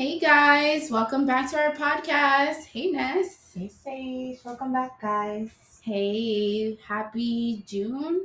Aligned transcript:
Hey 0.00 0.18
guys, 0.18 0.90
welcome 0.90 1.26
back 1.26 1.50
to 1.50 1.58
our 1.60 1.72
podcast. 1.74 2.64
Hey 2.64 2.90
Ness. 2.90 3.52
Hey 3.54 3.68
Sage, 3.68 4.38
welcome 4.46 4.72
back, 4.72 4.98
guys. 4.98 5.50
Hey, 5.82 6.78
happy 6.88 7.62
June. 7.66 8.24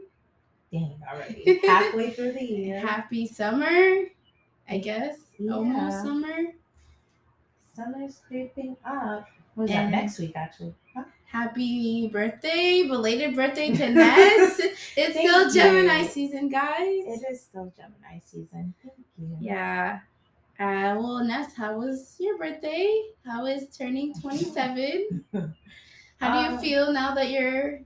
Dang, 0.71 0.96
already 1.05 1.59
halfway 1.67 2.11
through 2.11 2.31
the 2.31 2.46
year. 2.46 2.79
Happy 2.79 3.27
summer, 3.27 4.05
I 4.69 4.77
guess. 4.77 5.17
Almost 5.38 6.01
summer. 6.01 6.38
Summer's 7.76 8.21
creeping 8.26 8.78
up. 8.85 9.28
Was 9.57 9.69
And- 9.69 9.94
that 9.94 10.03
next 10.03 10.17
week, 10.17 10.31
actually? 10.33 10.76
Huh? 10.96 11.03
Happy 11.26 12.07
birthday, 12.07 12.87
belated 12.87 13.35
birthday 13.35 13.76
to 13.76 13.89
Ness. 13.89 14.60
it's 14.96 14.96
Thank 14.96 15.28
still 15.29 15.51
Gemini 15.51 16.03
you. 16.03 16.07
season, 16.07 16.48
guys. 16.48 17.03
It 17.05 17.21
is 17.30 17.41
still 17.41 17.73
Gemini 17.76 18.21
season. 18.23 18.73
Thank 18.81 18.94
you. 19.17 19.38
Yeah. 19.41 19.99
Uh, 20.59 20.95
well, 20.98 21.23
Ness, 21.23 21.53
how 21.55 21.77
was 21.80 22.16
your 22.20 22.38
birthday? 22.38 23.02
How 23.26 23.45
is 23.45 23.75
turning 23.75 24.13
27? 24.13 25.25
How 26.21 26.31
do 26.31 26.39
you 26.49 26.57
Um, 26.57 26.59
feel 26.63 26.93
now 26.93 27.13
that 27.13 27.29
you're 27.29 27.81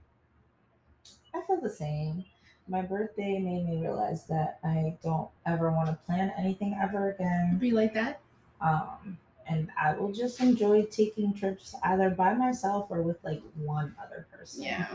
I 1.34 1.40
feel 1.46 1.60
the 1.60 1.70
same. 1.70 2.24
My 2.68 2.82
birthday 2.82 3.38
made 3.40 3.68
me 3.68 3.80
realize 3.80 4.24
that 4.26 4.60
I 4.62 4.96
don't 5.02 5.28
ever 5.46 5.70
want 5.72 5.88
to 5.88 5.94
plan 6.06 6.32
anything 6.38 6.78
ever 6.80 7.10
again. 7.10 7.58
be 7.58 7.72
like 7.72 7.92
that? 7.94 8.20
Um, 8.60 9.18
and 9.48 9.68
I 9.80 9.94
will 9.94 10.12
just 10.12 10.40
enjoy 10.40 10.82
taking 10.84 11.34
trips 11.34 11.74
either 11.82 12.10
by 12.10 12.34
myself 12.34 12.86
or 12.90 13.02
with 13.02 13.18
like 13.24 13.42
one 13.56 13.96
other 14.00 14.26
person. 14.32 14.62
Yeah. 14.62 14.86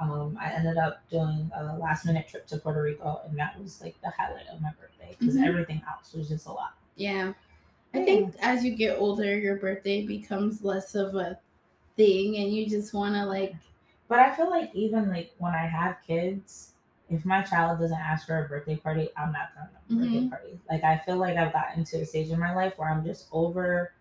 um, 0.00 0.38
I 0.40 0.52
ended 0.52 0.76
up 0.76 1.02
doing 1.10 1.50
a 1.56 1.76
last 1.76 2.04
minute 2.06 2.28
trip 2.28 2.46
to 2.48 2.58
Puerto 2.58 2.82
Rico, 2.82 3.20
and 3.26 3.36
that 3.38 3.60
was 3.60 3.80
like 3.80 4.00
the 4.02 4.10
highlight 4.10 4.46
of 4.52 4.60
my 4.60 4.70
birthday 4.80 5.16
because 5.18 5.34
Mhm. 5.36 5.46
everything 5.46 5.82
else 5.88 6.12
was 6.14 6.28
just 6.28 6.46
a 6.46 6.52
lot. 6.52 6.74
Yeah. 6.96 7.32
I 7.94 8.04
think 8.04 8.34
as 8.40 8.64
you 8.64 8.74
get 8.74 8.98
older, 8.98 9.38
your 9.38 9.56
birthday 9.56 10.04
becomes 10.06 10.62
less 10.64 10.94
of 10.94 11.14
a 11.14 11.38
thing 11.96 12.36
and 12.38 12.52
you 12.54 12.68
just 12.68 12.92
want 12.92 13.14
to 13.14 13.24
like, 13.24 13.54
But 14.08 14.20
I 14.20 14.34
feel 14.36 14.50
like 14.50 14.74
even 14.74 15.08
like 15.10 15.32
when 15.38 15.54
I 15.54 15.66
have 15.66 15.96
kids, 16.06 16.72
if 17.10 17.24
my 17.24 17.42
child 17.42 17.78
doesn't 17.80 17.98
ask 17.98 18.26
for 18.26 18.44
a 18.44 18.48
birthday 18.48 18.76
party, 18.76 19.08
I'm 19.16 19.32
not 19.32 19.50
throwing 19.54 19.68
a 19.74 20.04
birthday 20.04 20.26
Mhm. 20.26 20.30
party. 20.30 20.60
Like 20.70 20.84
I 20.84 20.98
feel 20.98 21.16
like 21.16 21.36
I've 21.36 21.52
gotten 21.52 21.84
to 21.84 21.98
a 21.98 22.04
stage 22.06 22.30
in 22.30 22.38
my 22.38 22.54
life 22.54 22.78
where 22.78 22.90
I'm 22.90 23.04
just 23.04 23.28
over 23.32 23.92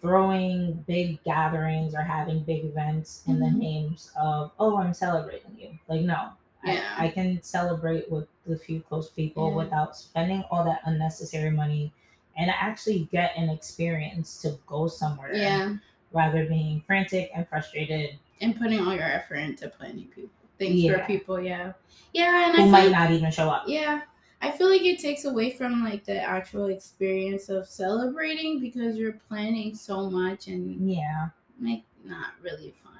throwing 0.00 0.74
big 0.86 1.22
gatherings 1.24 1.94
or 1.94 2.02
having 2.02 2.42
big 2.44 2.64
events 2.64 3.22
in 3.26 3.38
the 3.40 3.46
Mhm. 3.46 3.56
names 3.58 4.12
of 4.16 4.52
oh 4.58 4.76
I'm 4.78 4.92
celebrating 4.94 5.56
you. 5.58 5.78
Like 5.88 6.02
no. 6.02 6.30
Yeah. 6.64 6.82
I, 6.96 7.06
I 7.06 7.08
can 7.10 7.42
celebrate 7.42 8.10
with 8.10 8.28
the 8.46 8.56
few 8.56 8.80
close 8.80 9.10
people 9.10 9.50
Yeah. 9.50 9.56
without 9.56 9.96
spending 9.96 10.44
all 10.50 10.64
that 10.64 10.80
unnecessary 10.84 11.50
money 11.50 11.92
and 12.36 12.50
actually 12.50 13.08
get 13.10 13.32
an 13.36 13.48
experience 13.50 14.40
to 14.42 14.58
go 14.66 14.86
somewhere 14.88 15.34
yeah, 15.34 15.74
rather 16.12 16.44
being 16.46 16.82
frantic 16.86 17.30
and 17.34 17.48
frustrated 17.48 18.18
and 18.40 18.56
putting 18.56 18.80
all 18.86 18.92
your 18.94 19.04
effort 19.04 19.36
into 19.36 19.68
planning 19.68 20.06
people, 20.14 20.30
things 20.58 20.86
for 20.92 21.02
people. 21.06 21.40
Yeah. 21.40 21.72
Yeah. 22.12 22.48
And 22.48 22.52
I 22.52 22.56
who 22.56 22.62
feel 22.64 22.70
might 22.70 22.82
like, 22.84 22.92
not 22.92 23.10
even 23.10 23.30
show 23.30 23.48
up. 23.48 23.64
yeah. 23.66 24.02
I 24.42 24.50
feel 24.50 24.68
like 24.68 24.82
it 24.82 24.98
takes 24.98 25.24
away 25.24 25.50
from 25.52 25.82
like 25.82 26.04
the 26.04 26.20
actual 26.20 26.66
experience 26.66 27.48
of 27.48 27.66
celebrating 27.66 28.60
because 28.60 28.96
you're 28.98 29.18
planning 29.28 29.74
so 29.74 30.10
much 30.10 30.46
and 30.48 30.90
Yeah. 30.90 31.28
like 31.60 31.82
not 32.04 32.34
really 32.42 32.74
fun. 32.84 32.92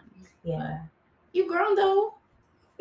Yeah. 0.42 0.78
You 1.34 1.46
grown 1.46 1.74
though. 1.76 2.14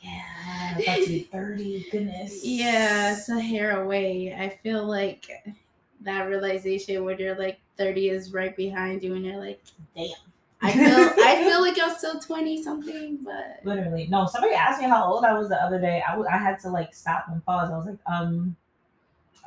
Yeah. 0.00 0.78
About 0.78 0.98
to 0.98 1.06
be 1.06 1.28
30. 1.30 1.86
Goodness. 1.90 2.44
Yeah, 2.44 3.12
it's 3.16 3.28
a 3.28 3.40
hair 3.40 3.82
away. 3.82 4.34
I 4.38 4.48
feel 4.62 4.84
like 4.86 5.28
that 6.02 6.22
realization 6.28 7.04
when 7.04 7.18
you're 7.18 7.36
like 7.38 7.60
30 7.76 8.08
is 8.08 8.32
right 8.32 8.56
behind 8.56 9.02
you 9.02 9.14
and 9.14 9.24
you're 9.24 9.36
like, 9.38 9.62
Damn. 9.94 10.08
I 10.62 10.72
feel 10.72 10.84
I 11.24 11.42
feel 11.44 11.60
like 11.62 11.76
I'm 11.82 11.96
still 11.96 12.18
20 12.20 12.62
something, 12.62 13.18
but 13.24 13.60
Literally. 13.64 14.06
No, 14.08 14.26
somebody 14.26 14.54
asked 14.54 14.80
me 14.80 14.88
how 14.88 15.04
old 15.04 15.24
I 15.24 15.32
was 15.38 15.48
the 15.48 15.56
other 15.62 15.78
day. 15.80 16.02
I 16.06 16.16
was 16.16 16.26
I 16.30 16.36
had 16.38 16.58
to 16.60 16.70
like 16.70 16.94
stop 16.94 17.26
and 17.28 17.44
pause. 17.44 17.70
I 17.70 17.76
was 17.76 17.86
like, 17.86 17.98
um, 18.06 18.56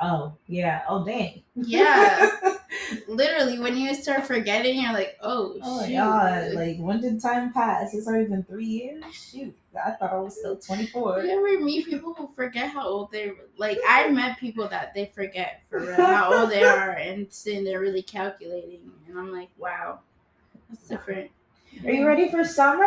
oh, 0.01 0.33
yeah. 0.47 0.81
Oh 0.87 1.03
dang. 1.05 1.41
yeah, 1.55 2.29
literally 3.07 3.59
when 3.59 3.77
you 3.77 3.93
start 3.95 4.25
forgetting, 4.25 4.81
you're 4.81 4.93
like, 4.93 5.17
oh, 5.21 5.55
Oh 5.61 5.81
my 5.81 5.87
shoot. 5.87 5.93
god! 5.95 6.53
Like 6.53 6.77
when 6.79 6.99
did 7.01 7.21
time 7.21 7.53
pass? 7.53 7.93
It's 7.93 8.07
already 8.07 8.25
been 8.29 8.43
three 8.43 8.65
years. 8.65 9.03
Shoot, 9.13 9.55
I 9.75 9.91
thought 9.91 10.13
I 10.13 10.19
was 10.19 10.37
still 10.37 10.57
twenty 10.57 10.87
four. 10.87 11.21
you 11.23 11.31
ever 11.31 11.63
meet 11.63 11.85
people 11.85 12.13
who 12.13 12.27
forget 12.35 12.69
how 12.69 12.87
old 12.87 13.11
they 13.11 13.31
like? 13.57 13.77
I 13.87 14.09
met 14.09 14.39
people 14.39 14.67
that 14.69 14.93
they 14.93 15.11
forget 15.15 15.63
for 15.69 15.79
real 15.79 15.95
how 15.95 16.33
old 16.41 16.49
they 16.51 16.63
are, 16.63 16.91
and 16.91 17.27
then 17.45 17.63
they're 17.63 17.79
really 17.79 18.03
calculating, 18.03 18.91
and 19.07 19.17
I'm 19.17 19.31
like, 19.31 19.49
wow, 19.57 19.99
that's 20.69 20.87
different. 20.87 21.31
Are 21.85 21.91
you 21.91 22.05
ready 22.05 22.29
for 22.29 22.43
summer? 22.43 22.85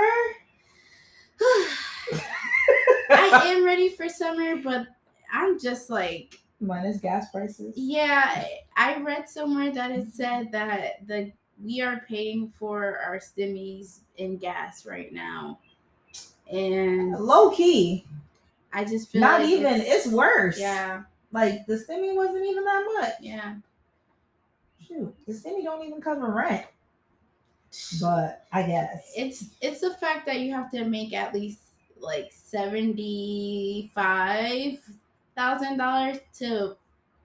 I 3.10 3.42
am 3.46 3.64
ready 3.64 3.90
for 3.90 4.08
summer, 4.08 4.56
but 4.56 4.86
I'm 5.32 5.58
just 5.58 5.90
like, 5.90 6.38
Minus 6.60 7.00
gas 7.00 7.30
prices. 7.30 7.74
yeah. 7.76 8.44
I 8.76 8.98
read 8.98 9.28
somewhere 9.28 9.72
that 9.72 9.90
it 9.90 10.08
said 10.12 10.52
that 10.52 11.06
the 11.06 11.32
we 11.62 11.80
are 11.80 12.02
paying 12.08 12.48
for 12.48 12.98
our 12.98 13.18
stimmies 13.18 14.00
in 14.18 14.36
gas 14.36 14.84
right 14.86 15.12
now, 15.12 15.58
and 16.50 17.12
Low 17.18 17.50
key, 17.50 18.04
I 18.72 18.84
just 18.84 19.10
feel 19.10 19.20
not 19.20 19.40
like 19.40 19.50
even. 19.50 19.80
It's, 19.80 20.06
worse. 20.06 20.58
yeah, 20.58 21.02
Like 21.32 21.66
the 21.66 21.74
stimmy 21.74 22.14
wasn't 22.14 22.44
even 22.46 22.64
that 22.64 22.84
much. 23.00 23.12
yeah. 23.20 23.54
Shoot, 24.86 25.14
the 25.26 25.32
stimmy 25.32 25.64
don't 25.64 25.84
even 25.86 26.00
cover 26.00 26.30
rent. 26.30 26.66
But 28.00 28.46
I 28.52 28.62
guess. 28.62 29.12
It's 29.16 29.46
it's 29.60 29.80
the 29.80 29.94
fact 29.94 30.26
that 30.26 30.40
you 30.40 30.52
have 30.54 30.70
to 30.70 30.84
make 30.84 31.12
at 31.12 31.34
least 31.34 31.60
like 32.00 32.30
seventy 32.32 33.90
five 33.94 34.78
thousand 35.36 35.76
dollars 35.78 36.18
to 36.38 36.76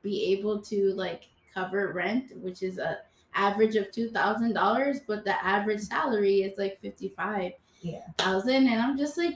be 0.01 0.25
able 0.33 0.59
to 0.63 0.93
like 0.93 1.29
cover 1.53 1.93
rent, 1.93 2.35
which 2.37 2.63
is 2.63 2.79
a 2.79 2.99
average 3.35 3.75
of 3.75 3.91
two 3.91 4.09
thousand 4.09 4.53
dollars, 4.53 4.99
but 5.07 5.23
the 5.23 5.45
average 5.45 5.81
salary 5.81 6.41
is 6.41 6.57
like 6.57 6.79
fifty 6.79 7.09
five 7.09 7.51
yeah, 7.81 8.01
thousand, 8.17 8.67
and 8.67 8.81
I'm 8.81 8.97
just 8.97 9.17
like, 9.17 9.35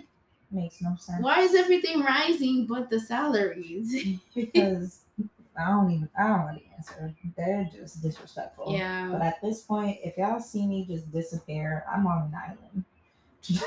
makes 0.51 0.81
no 0.81 0.95
sense. 0.97 1.21
why 1.21 1.41
is 1.41 1.55
everything 1.55 2.01
rising 2.01 2.65
but 2.65 2.89
the 2.89 2.99
salaries? 2.99 4.19
Because 4.35 5.01
I 5.57 5.69
don't 5.69 5.91
even. 5.91 6.09
I 6.17 6.27
don't 6.27 6.41
want 6.41 6.57
to 6.57 6.75
answer. 6.75 7.13
They're 7.37 7.69
just 7.73 8.01
disrespectful. 8.01 8.73
Yeah. 8.73 9.09
But 9.11 9.21
at 9.21 9.41
this 9.41 9.61
point, 9.61 9.99
if 10.03 10.17
y'all 10.17 10.39
see 10.39 10.67
me 10.67 10.85
just 10.85 11.11
disappear, 11.11 11.85
I'm 11.91 12.05
on 12.07 12.23
an 12.23 12.35
island. 12.35 12.83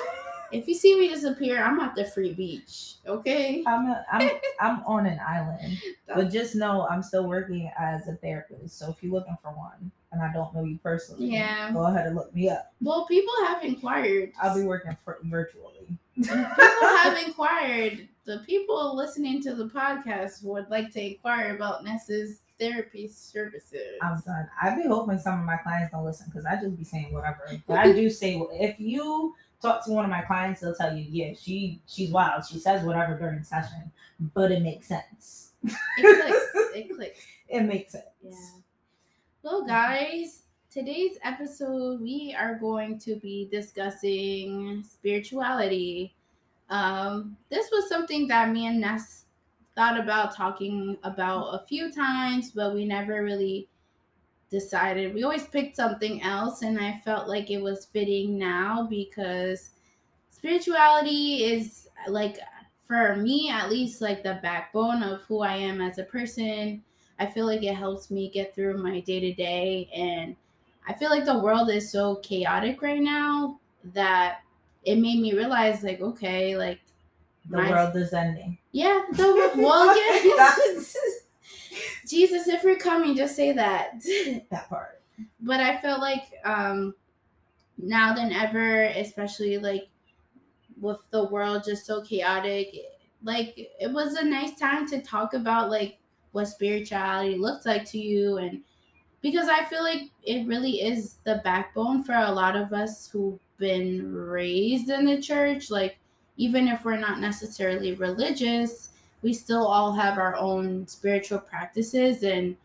if 0.53 0.69
you 0.69 0.75
see 0.75 0.99
me 0.99 1.09
disappear, 1.09 1.63
I'm 1.63 1.81
at 1.81 1.95
the 1.95 2.05
free 2.05 2.35
beach. 2.35 2.97
Okay, 3.07 3.63
I'm 3.67 3.87
a, 3.87 4.05
I'm 4.13 4.31
I'm 4.61 4.83
on 4.87 5.07
an 5.07 5.21
island, 5.27 5.79
but 6.07 6.31
just 6.31 6.55
know 6.55 6.87
I'm 6.89 7.03
still 7.03 7.27
working 7.27 7.71
as 7.79 8.07
a 8.09 8.15
therapist. 8.17 8.79
So 8.79 8.91
if 8.91 9.03
you're 9.03 9.13
looking 9.13 9.37
for 9.43 9.51
one, 9.51 9.91
and 10.13 10.23
I 10.23 10.33
don't 10.33 10.55
know 10.55 10.65
you 10.65 10.79
personally, 10.83 11.27
Yeah. 11.29 11.71
go 11.73 11.85
ahead 11.87 12.07
and 12.07 12.17
look 12.17 12.35
me 12.35 12.49
up. 12.49 12.73
well, 12.81 13.07
people 13.07 13.33
have 13.47 13.63
inquired. 13.63 14.33
I'll 14.41 14.55
be 14.57 14.63
working 14.65 14.97
for, 15.05 15.19
virtually. 15.25 15.87
people 16.17 16.35
have 16.37 17.19
inquired. 17.27 18.09
The 18.25 18.39
people 18.47 18.95
listening 18.97 19.43
to 19.43 19.55
the 19.55 19.67
podcast 19.69 20.43
would 20.45 20.69
like 20.71 20.93
to 20.93 21.03
inquire 21.13 21.55
about 21.57 21.85
Ness's 21.85 22.41
therapy 22.59 23.09
services. 23.09 23.99
I'm 24.03 24.21
done. 24.27 24.49
I 24.61 24.75
be 24.75 24.87
hoping 24.87 25.19
some 25.19 25.39
of 25.41 25.47
my 25.47 25.57
clients 25.59 25.93
don't 25.93 26.05
listen 26.05 26.27
because 26.31 26.45
I 26.45 26.57
just 26.61 26.77
be 26.77 26.85
saying 26.85 27.13
whatever. 27.13 27.49
But 27.67 27.79
I 27.79 27.93
do 27.93 28.11
say 28.23 28.37
if 28.53 28.79
you 28.81 29.35
talk 29.63 29.85
to 29.87 29.93
one 29.93 30.05
of 30.05 30.11
my 30.11 30.23
clients, 30.23 30.61
they'll 30.61 30.75
tell 30.75 30.95
you, 30.97 31.07
yeah, 31.09 31.33
she 31.41 31.81
she's 31.87 32.11
wild. 32.11 32.45
She 32.47 32.59
says 32.59 32.85
whatever 32.85 33.17
during 33.19 33.43
session, 33.45 33.91
but 34.35 34.51
it 34.53 34.61
makes 34.63 34.89
sense. 34.89 35.51
It 35.65 35.73
clicks. 35.99 36.47
It 36.77 36.95
clicks. 36.95 37.19
It 37.49 37.63
makes 37.63 37.93
sense. 37.93 38.05
Yeah. 38.23 38.33
Well, 39.51 39.65
guys, 39.65 40.43
today's 40.71 41.17
episode 41.25 42.03
we 42.03 42.37
are 42.39 42.57
going 42.57 42.99
to 42.99 43.17
be 43.17 43.49
discussing 43.51 44.85
spirituality. 44.87 46.15
Um, 46.69 47.35
this 47.49 47.71
was 47.73 47.89
something 47.89 48.29
that 48.29 48.53
me 48.53 48.67
and 48.67 48.79
Ness 48.79 49.25
thought 49.75 49.99
about 49.99 50.37
talking 50.37 50.99
about 51.03 51.55
a 51.55 51.65
few 51.67 51.91
times, 51.91 52.51
but 52.51 52.75
we 52.75 52.85
never 52.85 53.25
really 53.25 53.71
decided. 54.51 55.15
We 55.15 55.23
always 55.25 55.47
picked 55.47 55.77
something 55.77 56.21
else, 56.21 56.61
and 56.61 56.79
I 56.79 57.01
felt 57.03 57.27
like 57.27 57.51
it 57.51 57.63
was 57.63 57.87
fitting 57.87 58.37
now 58.37 58.87
because 58.91 59.71
spirituality 60.29 61.45
is 61.45 61.89
like 62.07 62.39
for 62.87 63.17
me 63.17 63.49
at 63.49 63.71
least 63.71 64.03
like 64.03 64.23
the 64.23 64.41
backbone 64.43 65.03
of 65.03 65.23
who 65.23 65.41
I 65.41 65.57
am 65.57 65.81
as 65.81 65.97
a 65.97 66.05
person. 66.05 66.85
I 67.19 67.27
feel 67.27 67.47
like 67.47 67.63
it 67.63 67.75
helps 67.75 68.11
me 68.11 68.29
get 68.31 68.55
through 68.55 68.79
my 68.83 69.01
day 69.01 69.21
to 69.21 69.33
day 69.35 69.89
and 69.95 70.37
I 70.87 70.95
feel 70.95 71.11
like 71.11 71.25
the 71.25 71.39
world 71.39 71.69
is 71.71 71.91
so 71.91 72.17
chaotic 72.17 72.81
right 72.81 73.01
now 73.01 73.59
that 73.93 74.41
it 74.85 74.97
made 74.97 75.21
me 75.21 75.35
realize 75.35 75.83
like 75.83 76.01
okay, 76.01 76.57
like 76.57 76.81
The 77.51 77.57
my- 77.59 77.71
world 77.71 77.97
is 77.97 78.13
ending. 78.13 78.59
yeah, 78.73 79.03
the 79.13 79.53
well 79.57 79.87
yeah. 79.97 80.55
Jesus, 82.07 82.49
if 82.49 82.63
you're 82.63 82.77
coming, 82.79 83.15
just 83.17 83.37
say 83.37 83.53
that. 83.53 84.01
that 84.51 84.69
part. 84.69 85.01
but 85.41 85.61
I 85.61 85.77
feel 85.79 86.01
like 86.01 86.25
um 86.45 86.95
now 87.77 88.15
than 88.15 88.33
ever, 88.33 88.85
especially 88.85 89.59
like 89.59 89.89
with 90.81 91.01
the 91.11 91.25
world 91.25 91.65
just 91.65 91.85
so 91.87 92.01
chaotic, 92.03 92.75
like 93.23 93.55
it 93.57 93.93
was 93.93 94.15
a 94.15 94.25
nice 94.25 94.59
time 94.59 94.89
to 94.89 95.01
talk 95.03 95.35
about 95.35 95.71
like 95.71 95.99
what 96.33 96.47
spirituality 96.47 97.37
looks 97.37 97.67
like 97.67 97.85
to 97.91 97.99
you 97.99 98.39
and 98.39 98.63
because 99.21 99.49
I 99.49 99.65
feel 99.65 99.83
like 99.83 100.11
it 100.23 100.47
really 100.47 100.83
is 100.83 101.17
the 101.25 101.41
backbone 101.45 102.05
for 102.05 102.15
a 102.15 102.31
lot 102.31 102.57
of 102.57 102.73
us 102.73 103.09
who've 103.09 103.39
been 103.59 104.15
raised 104.15 104.91
in 104.91 105.05
the 105.05 105.21
church. 105.21 105.71
Like, 105.71 105.99
even 106.37 106.69
if 106.69 106.85
we're 106.85 106.97
not 106.97 107.21
necessarily 107.21 107.95
religious, 107.95 108.91
we 109.23 109.33
still 109.33 109.67
all 109.67 109.93
have 109.93 110.19
our 110.19 110.37
own 110.37 110.87
spiritual 110.87 111.41
practices. 111.41 112.23
And 112.23 112.57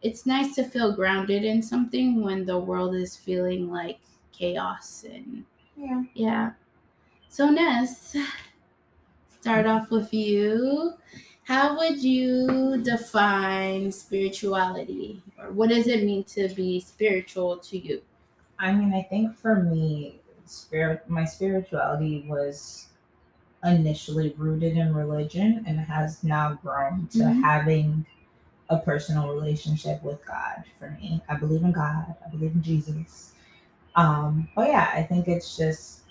it's 0.00 0.24
nice 0.24 0.54
to 0.54 0.64
feel 0.64 0.92
grounded 0.92 1.44
in 1.44 1.62
something 1.62 2.22
when 2.22 2.46
the 2.46 2.58
world 2.58 2.94
is 2.94 3.16
feeling 3.16 3.70
like 3.70 3.98
chaos. 4.32 5.04
And 5.10 5.44
Yeah. 5.76 6.02
yeah. 6.14 6.50
So, 7.28 7.50
Ness, 7.50 8.16
start 9.40 9.66
off 9.66 9.90
with 9.90 10.14
you. 10.14 10.94
How 11.48 11.78
would 11.78 12.02
you 12.02 12.82
define 12.82 13.90
spirituality? 13.90 15.22
Or 15.38 15.50
what 15.50 15.70
does 15.70 15.86
it 15.86 16.04
mean 16.04 16.24
to 16.24 16.50
be 16.50 16.78
spiritual 16.78 17.56
to 17.56 17.78
you? 17.78 18.02
I 18.58 18.74
mean, 18.74 18.92
I 18.92 19.00
think 19.00 19.34
for 19.34 19.56
me, 19.56 20.20
spirit, 20.44 21.08
my 21.08 21.24
spirituality 21.24 22.26
was 22.28 22.88
initially 23.64 24.34
rooted 24.36 24.76
in 24.76 24.94
religion 24.94 25.64
and 25.66 25.80
has 25.80 26.22
now 26.22 26.52
grown 26.62 27.06
to 27.12 27.20
Mhm. 27.20 27.42
having 27.42 28.04
a 28.68 28.76
personal 28.76 29.32
relationship 29.32 30.02
with 30.02 30.22
God. 30.26 30.64
For 30.78 30.90
me, 31.00 31.22
I 31.30 31.36
believe 31.36 31.64
in 31.64 31.72
God. 31.72 32.14
I 32.26 32.28
believe 32.28 32.52
in 32.52 32.62
Jesus. 32.62 33.32
Um, 33.96 34.48
but 34.54 34.68
yeah, 34.68 34.90
I 34.92 35.02
think 35.02 35.28
it's 35.28 35.56
just 35.56 36.02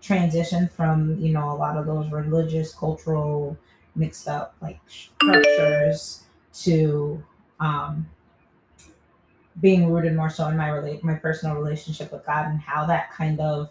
transitioned 0.00 0.70
from 0.70 1.18
you 1.18 1.32
know 1.32 1.50
a 1.50 1.56
lot 1.56 1.76
of 1.76 1.86
those 1.86 2.12
religious, 2.12 2.72
cultural, 2.72 3.56
mixed 3.96 4.28
up 4.28 4.54
like 4.60 4.78
structures 4.88 6.22
to 6.52 7.22
um, 7.60 8.06
being 9.60 9.90
rooted 9.90 10.14
more 10.14 10.28
so 10.30 10.48
in 10.48 10.56
my 10.56 10.68
relate 10.68 11.02
my 11.02 11.14
personal 11.14 11.56
relationship 11.56 12.12
with 12.12 12.24
God 12.26 12.46
and 12.48 12.60
how 12.60 12.84
that 12.86 13.10
kind 13.12 13.40
of 13.40 13.70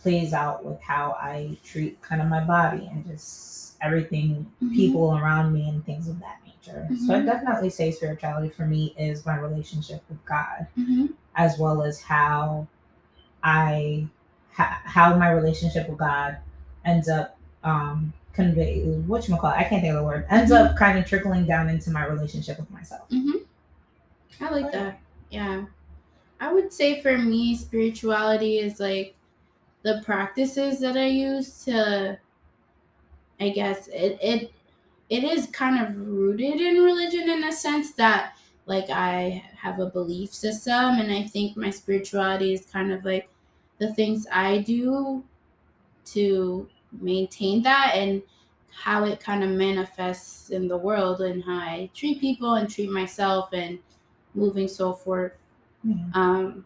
plays 0.00 0.32
out 0.32 0.64
with 0.64 0.80
how 0.80 1.12
I 1.20 1.58
treat 1.64 2.00
kind 2.00 2.22
of 2.22 2.28
my 2.28 2.42
body 2.44 2.88
and 2.90 3.06
just 3.06 3.76
everything 3.82 4.46
Mhm. 4.62 4.74
people 4.74 5.16
around 5.16 5.52
me 5.52 5.68
and 5.68 5.84
things 5.84 6.08
of 6.08 6.20
that 6.20 6.38
nature. 6.46 6.88
So 7.06 7.14
I 7.14 7.20
Mhm. 7.20 7.26
definitely 7.26 7.70
say 7.70 7.90
spirituality 7.90 8.48
for 8.50 8.66
me 8.66 8.94
is 8.98 9.26
my 9.26 9.36
relationship 9.36 10.02
with 10.08 10.24
God 10.24 10.66
Mm-hmm. 10.78 11.06
as 11.34 11.58
well 11.58 11.82
as 11.82 12.00
how 12.00 12.66
I 13.42 14.06
ha- 14.52 14.80
how 14.84 15.16
my 15.16 15.30
relationship 15.30 15.88
with 15.88 15.98
God 15.98 16.36
ends 16.84 17.08
up 17.08 17.36
um 17.64 18.12
convey 18.32 18.82
what 19.06 19.28
you 19.28 19.36
call 19.36 19.50
I 19.50 19.64
can't 19.64 19.82
think 19.82 19.92
of 19.92 20.00
the 20.00 20.04
word 20.04 20.26
ends 20.30 20.52
up 20.52 20.76
kind 20.76 20.98
of 20.98 21.06
trickling 21.06 21.46
down 21.46 21.68
into 21.68 21.90
my 21.90 22.06
relationship 22.06 22.58
with 22.58 22.70
myself. 22.70 23.08
Mm-hmm. 23.10 24.44
I 24.44 24.50
like 24.50 24.72
that. 24.72 25.00
Yeah. 25.30 25.64
I 26.40 26.52
would 26.52 26.72
say 26.72 27.02
for 27.02 27.18
me, 27.18 27.56
spirituality 27.56 28.58
is 28.58 28.80
like 28.80 29.14
the 29.82 30.02
practices 30.04 30.80
that 30.80 30.96
I 30.96 31.06
use 31.06 31.64
to 31.64 32.18
I 33.40 33.48
guess 33.48 33.88
it 33.88 34.18
it 34.22 34.52
it 35.08 35.24
is 35.24 35.46
kind 35.48 35.84
of 35.84 35.96
rooted 36.06 36.60
in 36.60 36.82
religion 36.82 37.28
in 37.28 37.44
a 37.44 37.52
sense 37.52 37.92
that 37.94 38.34
like 38.66 38.90
I 38.90 39.42
have 39.56 39.80
a 39.80 39.86
belief 39.86 40.32
system 40.32 41.00
and 41.00 41.12
I 41.12 41.24
think 41.24 41.56
my 41.56 41.70
spirituality 41.70 42.52
is 42.54 42.66
kind 42.66 42.92
of 42.92 43.04
like 43.04 43.28
the 43.78 43.92
things 43.94 44.26
I 44.30 44.58
do 44.58 45.24
to 46.06 46.68
maintain 47.00 47.62
that 47.62 47.92
and 47.94 48.22
how 48.72 49.04
it 49.04 49.20
kind 49.20 49.42
of 49.44 49.50
manifests 49.50 50.50
in 50.50 50.68
the 50.68 50.76
world 50.76 51.20
and 51.20 51.44
how 51.44 51.58
I 51.58 51.90
treat 51.94 52.20
people 52.20 52.54
and 52.54 52.68
treat 52.70 52.90
myself 52.90 53.50
and 53.52 53.78
moving 54.34 54.68
so 54.68 54.92
forth. 54.92 55.32
Yeah. 55.82 55.96
Um, 56.14 56.64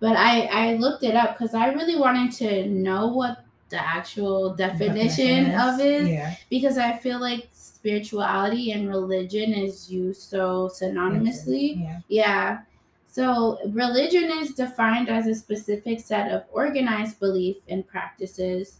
but 0.00 0.16
I 0.16 0.46
I 0.46 0.74
looked 0.74 1.02
it 1.02 1.14
up 1.14 1.38
because 1.38 1.54
I 1.54 1.68
really 1.72 1.96
wanted 1.96 2.32
to 2.38 2.66
know 2.68 3.08
what 3.08 3.44
the 3.68 3.80
actual 3.80 4.54
definition 4.54 5.54
of 5.54 5.78
it 5.78 6.08
Yeah. 6.08 6.34
because 6.50 6.76
I 6.76 6.96
feel 6.98 7.20
like 7.20 7.48
spirituality 7.52 8.72
and 8.72 8.88
religion 8.88 9.54
is 9.54 9.90
used 9.90 10.22
so 10.22 10.68
synonymously. 10.68 11.80
Yeah. 11.80 12.00
Yeah. 12.08 12.58
So 13.06 13.58
religion 13.70 14.30
is 14.30 14.54
defined 14.54 15.08
as 15.08 15.26
a 15.26 15.34
specific 15.34 16.00
set 16.00 16.30
of 16.32 16.44
organized 16.52 17.18
belief 17.20 17.56
and 17.68 17.86
practices, 17.86 18.78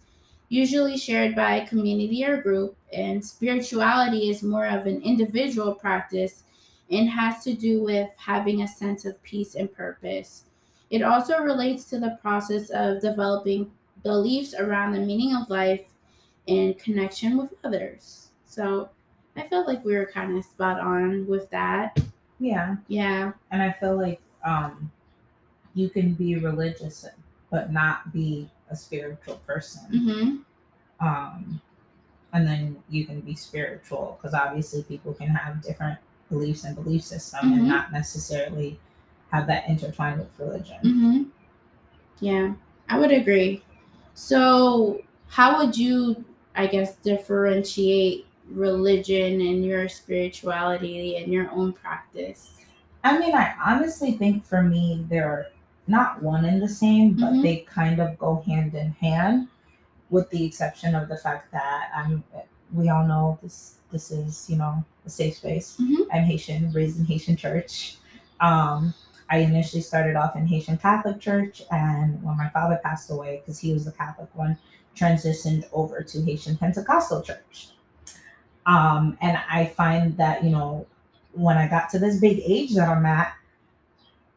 usually 0.51 0.99
shared 0.99 1.35
by 1.35 1.57
a 1.57 1.67
community 1.67 2.25
or 2.27 2.43
group, 2.43 2.77
and 2.93 3.25
spirituality 3.25 4.29
is 4.29 4.43
more 4.43 4.67
of 4.67 4.85
an 4.85 5.01
individual 5.01 5.75
practice 5.75 6.43
and 6.91 7.09
has 7.09 7.43
to 7.45 7.55
do 7.55 7.83
with 7.83 8.11
having 8.19 8.61
a 8.61 8.69
sense 8.69 9.05
of 9.05 9.23
peace 9.23 9.55
and 9.55 9.73
purpose. 9.73 10.45
It 10.91 11.03
also 11.03 11.39
relates 11.39 11.85
to 11.85 12.01
the 12.01 12.19
process 12.21 12.69
of 12.71 13.01
developing 13.01 13.71
beliefs 14.03 14.55
around 14.55 14.93
the 14.93 14.99
meaning 14.99 15.37
of 15.37 15.49
life 15.49 15.87
and 16.49 16.77
connection 16.79 17.39
with 17.39 17.55
others. 17.63 18.31
So 18.45 18.91
I 19.37 19.47
felt 19.47 19.69
like 19.69 19.85
we 19.85 19.95
were 19.95 20.07
kind 20.07 20.37
of 20.37 20.45
spot 20.45 20.81
on 20.81 21.29
with 21.29 21.49
that. 21.51 21.97
Yeah. 22.41 22.77
Yeah. 22.89 23.33
And 23.53 23.63
I 23.63 23.71
feel 23.71 23.97
like 23.97 24.21
um 24.45 24.91
you 25.75 25.89
can 25.89 26.15
be 26.15 26.35
religious 26.37 27.07
but 27.51 27.73
not 27.73 28.13
be 28.13 28.51
a 28.71 28.77
spiritual 28.77 29.37
person. 29.47 29.83
Mm-hmm. 29.93 31.07
Um 31.07 31.61
and 32.33 32.47
then 32.47 32.77
you 32.89 33.05
can 33.07 33.21
be 33.21 33.35
spiritual 33.35 34.17
because 34.17 34.35
obviously 34.35 34.85
people 34.85 35.13
can 35.15 35.29
have 35.29 35.63
different 35.63 35.99
beliefs 36.31 36.65
and 36.65 36.77
belief 36.77 37.03
system 37.03 37.41
Mhm. 37.51 37.53
and 37.59 37.69
not 37.69 37.93
necessarily 37.93 38.79
have 39.33 39.47
that 39.49 39.69
intertwined 39.69 40.21
with 40.21 40.39
religion. 40.39 40.77
Mm-hmm. 40.85 41.23
Yeah, 42.21 42.55
I 42.89 42.99
would 42.99 43.11
agree. 43.13 43.63
So, 44.15 45.01
how 45.29 45.59
would 45.59 45.77
you, 45.77 46.25
I 46.55 46.67
guess, 46.67 46.97
differentiate 46.97 48.27
religion 48.51 49.41
and 49.41 49.65
your 49.65 49.89
spirituality 49.89 51.17
and 51.17 51.33
your 51.33 51.51
own 51.51 51.73
practice? 51.73 52.59
I 53.03 53.19
mean, 53.19 53.35
I 53.35 53.55
honestly 53.65 54.13
think 54.13 54.45
for 54.45 54.63
me, 54.63 55.07
they're 55.09 55.49
not 55.91 56.23
one 56.23 56.45
and 56.45 56.63
the 56.63 56.69
same, 56.69 57.15
but 57.15 57.33
Mhm. 57.33 57.43
they 57.43 57.57
kind 57.81 58.01
of 58.01 58.19
go 58.19 58.43
hand 58.47 58.75
in 58.75 58.93
hand, 58.93 59.49
with 60.09 60.31
the 60.31 60.45
exception 60.45 60.95
of 60.95 61.09
the 61.09 61.17
fact 61.17 61.51
that 61.53 61.91
I'm. 61.95 62.25
We 62.73 62.89
all 62.89 63.07
know 63.07 63.39
this. 63.43 63.77
This 63.91 64.11
is 64.13 64.49
you 64.49 64.57
know 64.57 64.85
a 65.05 65.11
safe 65.11 65.37
space. 65.37 65.77
Mhm. 65.81 66.07
I'm 66.13 66.25
Haitian, 66.25 66.73
raised 66.73 66.99
in 67.01 67.05
Haitian 67.07 67.37
church. 67.37 67.97
Um, 68.41 68.95
I 69.29 69.39
initially 69.39 69.83
started 69.83 70.17
off 70.17 70.37
in 70.37 70.47
Haitian 70.47 70.79
Catholic 70.79 71.21
church, 71.21 71.63
and 71.71 72.23
when 72.23 72.37
my 72.37 72.49
father 72.51 72.81
passed 72.83 73.11
away, 73.11 73.41
because 73.41 73.59
he 73.59 73.73
was 73.73 73.85
the 73.85 73.93
Catholic 73.93 74.29
one, 74.35 74.57
transitioned 74.97 75.65
over 75.73 76.03
to 76.03 76.23
Haitian 76.23 76.57
Pentecostal 76.57 77.23
church. 77.23 77.71
Um, 78.67 79.17
and 79.21 79.39
I 79.51 79.67
find 79.67 80.17
that 80.19 80.45
you 80.45 80.51
know 80.51 80.87
when 81.33 81.57
I 81.59 81.67
got 81.69 81.91
to 81.91 81.99
this 81.99 82.19
big 82.21 82.41
age 82.45 82.75
that 82.75 82.89
I'm 82.89 83.07
at, 83.07 83.33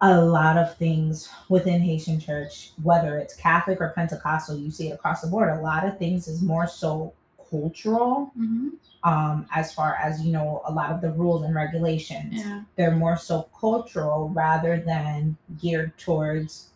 a 0.02 0.20
lot 0.22 0.58
of 0.58 0.76
things 0.78 1.30
within 1.50 1.82
Haitian 1.82 2.20
church, 2.20 2.72
whether 2.82 3.18
it's 3.18 3.36
Catholic 3.36 3.80
or 3.80 3.90
Pentecostal, 3.96 4.58
you 4.58 4.70
see 4.70 4.90
it 4.90 4.94
across 4.94 5.22
the 5.22 5.28
board. 5.28 5.50
A 5.58 5.62
lot 5.62 5.86
of 5.88 5.98
things 5.98 6.28
is 6.28 6.42
more 6.42 6.68
so 6.68 7.14
cultural, 7.50 8.32
Mm-hmm. 8.38 8.70
um, 9.08 9.46
as 9.54 9.74
far 9.74 9.96
as 9.96 10.22
you 10.22 10.32
know, 10.34 10.62
a 10.66 10.72
lot 10.74 10.92
of 10.92 11.00
the 11.02 11.12
rules 11.12 11.44
and 11.44 11.54
regulations. 11.56 12.34
Yeah. 12.34 12.62
They're 12.76 12.96
more 12.96 13.16
so 13.16 13.48
cultural 13.60 14.30
rather 14.30 14.80
than 14.86 15.38
geared 15.62 15.98
towards 15.98 16.70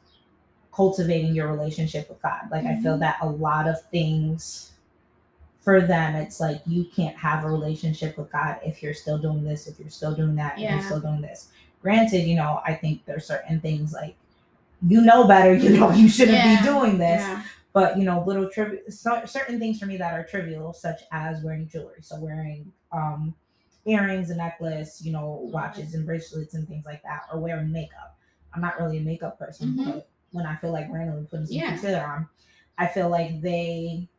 cultivating 0.73 1.33
your 1.33 1.47
relationship 1.51 2.07
with 2.07 2.21
God. 2.21 2.41
Like 2.51 2.65
I 2.65 2.79
feel 2.81 2.95
Mhm. 2.97 2.99
that 2.99 3.17
a 3.21 3.27
lot 3.27 3.67
of 3.67 3.81
things 3.89 4.71
for 5.59 5.81
them, 5.81 6.15
it's 6.15 6.39
like 6.39 6.61
you 6.65 6.85
can't 6.85 7.17
have 7.17 7.43
a 7.43 7.49
relationship 7.49 8.17
with 8.17 8.31
God 8.31 8.59
if 8.63 8.81
you're 8.83 8.93
still 8.93 9.17
doing 9.17 9.43
this, 9.43 9.67
if 9.67 9.79
you're 9.79 9.89
still 9.89 10.13
doing 10.13 10.35
that, 10.35 10.57
if 10.59 10.69
you're 10.69 10.81
still 10.81 10.99
doing 11.01 11.19
this. 11.21 11.49
Granted, 11.87 12.27
you 12.27 12.35
know, 12.35 12.59
I 12.65 12.73
think 12.73 13.05
there's 13.05 13.25
certain 13.25 13.61
things 13.61 13.93
like 13.93 14.17
you 14.85 14.99
know 14.99 15.25
better, 15.25 15.53
you 15.53 15.69
know 15.69 15.89
you 15.91 16.09
shouldn't 16.09 16.37
Yeah. 16.37 16.59
be 16.59 16.67
doing 16.67 16.97
this, 16.97 17.21
Yeah. 17.21 17.43
but 17.71 17.97
you 17.97 18.03
know, 18.03 18.25
little 18.27 18.49
trivial, 18.49 18.81
so, 18.89 19.23
certain 19.23 19.57
things 19.57 19.79
for 19.79 19.85
me 19.85 19.95
that 19.95 20.13
are 20.13 20.25
trivial, 20.25 20.73
such 20.73 21.03
as 21.13 21.41
wearing 21.45 21.65
jewelry. 21.69 22.01
So 22.01 22.19
wearing 22.19 22.73
um 22.91 23.33
earrings, 23.85 24.31
a 24.31 24.35
necklace, 24.35 25.01
you 25.01 25.13
know, 25.13 25.47
watches 25.53 25.93
and 25.93 26.05
bracelets 26.05 26.55
and 26.55 26.67
things 26.67 26.85
like 26.85 27.01
that, 27.03 27.21
or 27.31 27.39
wearing 27.39 27.71
makeup. 27.71 28.17
I'm 28.53 28.59
not 28.61 28.77
really 28.81 28.97
a 28.97 29.01
makeup 29.01 29.39
person, 29.39 29.69
Mhm. 29.69 29.85
but 29.85 30.09
when 30.33 30.45
I 30.45 30.57
feel 30.57 30.73
like 30.73 30.91
randomly 30.91 31.23
putting 31.23 31.45
some 31.45 31.55
Yeah. 31.55 31.69
concealer 31.69 32.03
on, 32.05 32.27
I 32.77 32.87
feel 32.87 33.07
like 33.07 33.39
they 33.39 34.09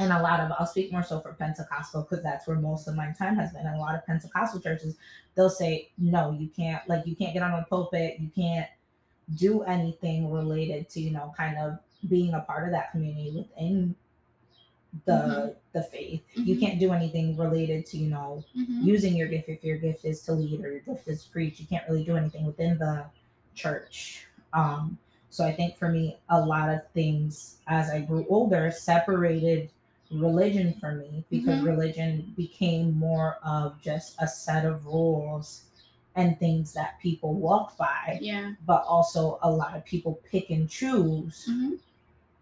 and 0.00 0.12
a 0.12 0.22
lot 0.22 0.40
of 0.40 0.50
I'll 0.58 0.66
speak 0.66 0.90
more 0.90 1.02
so 1.02 1.20
for 1.20 1.34
Pentecostal 1.34 2.02
because 2.02 2.24
that's 2.24 2.46
where 2.46 2.56
most 2.56 2.88
of 2.88 2.96
my 2.96 3.12
time 3.18 3.36
has 3.36 3.52
been. 3.52 3.66
And 3.66 3.76
a 3.76 3.78
lot 3.78 3.94
of 3.94 4.04
Pentecostal 4.06 4.60
churches, 4.60 4.96
they'll 5.34 5.50
say, 5.50 5.90
no, 5.98 6.32
you 6.32 6.48
can't 6.48 6.86
like 6.88 7.06
you 7.06 7.14
can't 7.14 7.34
get 7.34 7.42
on 7.42 7.52
the 7.52 7.66
pulpit, 7.68 8.18
you 8.18 8.30
can't 8.34 8.68
do 9.36 9.62
anything 9.62 10.32
related 10.32 10.88
to, 10.90 11.00
you 11.00 11.10
know, 11.10 11.32
kind 11.36 11.58
of 11.58 11.78
being 12.08 12.32
a 12.32 12.40
part 12.40 12.64
of 12.64 12.72
that 12.72 12.90
community 12.92 13.30
within 13.36 13.94
the 15.04 15.12
Mhm. 15.12 15.54
the 15.72 15.82
faith. 15.84 16.22
You 16.34 16.56
Mhm. 16.56 16.60
can't 16.60 16.80
do 16.80 16.92
anything 16.92 17.36
related 17.36 17.86
to, 17.86 17.98
you 17.98 18.08
know, 18.08 18.42
Mhm. 18.56 18.82
using 18.82 19.14
your 19.14 19.28
gift 19.28 19.48
if 19.48 19.62
your 19.62 19.76
gift 19.76 20.04
is 20.04 20.22
to 20.22 20.32
lead 20.32 20.64
or 20.64 20.70
your 20.72 20.80
gift 20.80 21.06
is 21.06 21.24
to 21.24 21.30
preach. 21.30 21.60
You 21.60 21.66
can't 21.66 21.86
really 21.88 22.04
do 22.04 22.16
anything 22.16 22.44
within 22.44 22.78
the 22.78 23.04
church. 23.54 24.26
Um, 24.52 24.98
so 25.28 25.44
I 25.44 25.52
think 25.52 25.76
for 25.76 25.90
me, 25.90 26.18
a 26.28 26.44
lot 26.44 26.70
of 26.70 26.84
things 26.88 27.58
as 27.68 27.90
I 27.90 28.00
grew 28.00 28.26
older 28.28 28.70
separated 28.72 29.70
religion 30.10 30.74
for 30.80 30.92
me 30.96 31.24
because 31.30 31.60
Mhm. 31.60 31.64
religion 31.66 32.32
became 32.36 32.98
more 32.98 33.38
of 33.44 33.80
just 33.80 34.16
a 34.20 34.26
set 34.26 34.64
of 34.64 34.84
rules 34.86 35.64
and 36.16 36.38
things 36.40 36.72
that 36.72 36.98
people 37.00 37.34
walk 37.34 37.76
by, 37.76 38.18
Yeah. 38.20 38.52
but 38.66 38.84
also 38.84 39.38
a 39.42 39.50
lot 39.50 39.76
of 39.76 39.84
people 39.84 40.18
pick 40.30 40.50
and 40.50 40.68
choose. 40.68 41.46
Mhm. 41.48 41.78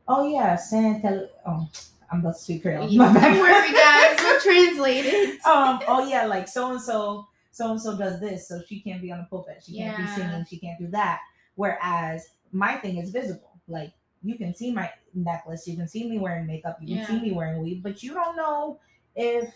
Oh 0.08 0.26
yeah, 0.26 0.56
Santa. 0.56 1.28
Oh, 1.46 1.68
I'm 2.10 2.20
about 2.20 2.36
to 2.36 2.40
speak 2.40 2.62
Creole. 2.62 2.86
Don't 2.88 2.96
My 2.96 3.12
bad. 3.12 3.38
worry, 3.38 3.72
guys. 3.72 4.16
We'll 4.20 4.40
translate 4.40 5.04
it. 5.04 5.44
um, 5.46 5.80
oh 5.86 6.08
yeah, 6.08 6.24
like 6.24 6.48
so 6.48 6.70
and 6.72 6.80
so, 6.80 7.26
so 7.52 7.70
and 7.72 7.80
so 7.80 7.96
does 7.98 8.18
this, 8.20 8.48
so 8.48 8.62
she 8.66 8.80
can't 8.80 9.02
be 9.02 9.12
on 9.12 9.18
the 9.18 9.24
pulpit. 9.26 9.62
She 9.66 9.76
can't 9.76 9.96
be 9.98 10.06
singing. 10.06 10.46
She 10.48 10.58
can't 10.58 10.78
do 10.78 10.86
that. 10.88 11.20
Whereas 11.56 12.30
my 12.52 12.76
thing 12.76 12.96
is 12.96 13.10
visible. 13.10 13.50
Like 13.68 13.92
you 14.22 14.36
can 14.36 14.54
see 14.54 14.72
my 14.72 14.90
necklace, 15.14 15.66
you 15.66 15.76
can 15.76 15.88
see 15.88 16.08
me 16.08 16.18
wearing 16.18 16.46
makeup, 16.46 16.78
you 16.80 16.96
can 16.96 17.06
see 17.06 17.20
me 17.20 17.32
wearing 17.32 17.62
weave, 17.62 17.82
but 17.82 18.02
you 18.02 18.14
don't 18.14 18.36
know 18.36 18.78
if 19.16 19.52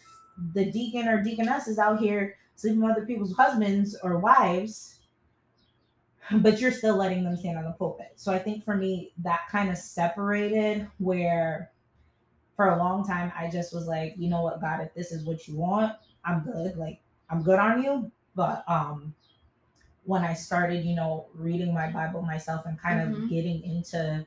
the 0.55 0.71
deacon 0.71 1.09
or 1.09 1.23
deaconess 1.23 1.69
is 1.69 1.79
out 1.79 1.99
here 2.01 2.37
sleeping 2.57 2.81
with 2.81 2.93
other 2.93 3.07
people's 3.07 3.35
husbands 3.37 3.97
or 4.03 4.19
wives. 4.19 4.99
But 6.31 6.61
you're 6.61 6.73
still 6.73 6.97
letting 6.97 7.25
them 7.25 7.37
stand 7.37 7.59
on 7.59 7.65
the 7.65 7.73
pulpit. 7.73 8.13
So 8.17 8.33
I 8.33 8.39
think 8.39 8.65
for 8.65 8.77
me, 8.77 9.13
that 9.19 9.41
kind 9.51 9.69
of 9.71 9.77
separated 9.77 10.89
where 10.99 11.71
for 12.57 12.71
a 12.71 12.79
long 12.79 13.07
time 13.07 13.33
I 13.37 13.51
just 13.51 13.75
was 13.75 13.87
like, 13.87 14.15
you 14.17 14.31
know 14.31 14.43
what, 14.43 14.61
God, 14.61 14.81
if 14.81 14.95
this 14.95 15.11
is 15.11 15.25
what 15.25 15.49
you 15.49 15.57
want, 15.57 15.97
I'm 16.25 16.41
good. 16.45 16.77
Like 16.77 17.01
I'm 17.29 17.43
good 17.43 17.59
on 17.59 17.83
you. 17.83 18.11
But 18.37 18.65
um 18.69 19.15
when 20.05 20.23
I 20.23 20.35
started, 20.35 20.85
you 20.85 20.95
know, 20.95 21.27
reading 21.35 21.75
my 21.75 21.91
Bible 21.91 22.23
myself 22.23 22.67
and 22.67 22.79
kind 22.81 23.01
Mhm. 23.01 23.25
of 23.25 23.29
getting 23.29 23.63
into 23.63 24.27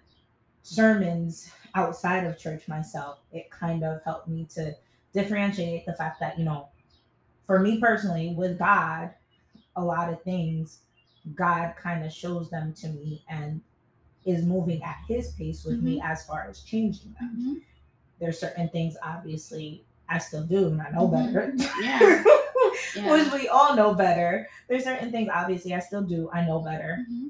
sermons 0.65 1.51
outside 1.75 2.25
of 2.25 2.38
church 2.39 2.67
myself, 2.67 3.19
it 3.31 3.50
kind 3.51 3.84
of 3.84 4.01
helped 4.03 4.27
me 4.27 4.45
to 4.55 4.74
differentiate 5.13 5.86
the 5.86 5.93
fact 5.93 6.19
that, 6.19 6.39
you 6.39 6.45
know, 6.45 6.67
for 7.45 7.60
me 7.60 7.79
personally, 7.79 8.34
with 8.36 8.57
God, 8.57 9.12
a 9.75 9.84
lot 9.84 10.12
of 10.12 10.22
things, 10.24 10.79
God 11.36 11.75
kind 11.77 12.03
of 12.03 12.12
shows 12.12 12.50
them 12.50 12.74
to 12.74 12.88
me 12.89 13.24
and 13.29 13.62
is 14.25 14.43
moving 14.43 14.81
at 14.81 14.98
his 15.07 15.34
pace 15.34 15.63
with 15.63 15.81
me 15.84 16.01
as 16.03 16.25
far 16.25 16.48
as 16.50 16.62
changing 16.62 17.13
them. 17.19 17.38
Mhm. 17.39 17.62
There's 18.19 18.39
certain 18.39 18.69
things 18.69 18.98
obviously 19.03 19.86
I 20.10 20.17
still 20.17 20.43
do 20.45 20.67
and 20.67 20.81
I 20.81 20.89
know 20.91 21.07
Mhm. 21.07 21.12
better. 21.12 21.53
Yeah. 21.81 22.24
Yeah. 22.95 23.12
Which 23.12 23.31
we 23.31 23.48
all 23.48 23.74
know 23.75 23.93
better. 23.93 24.50
There's 24.67 24.84
certain 24.84 25.10
things 25.12 25.29
obviously 25.34 25.74
I 25.74 25.79
still 25.79 26.01
do, 26.01 26.29
I 26.34 26.45
know 26.45 26.60
better. 26.60 27.05
Mhm. 27.10 27.29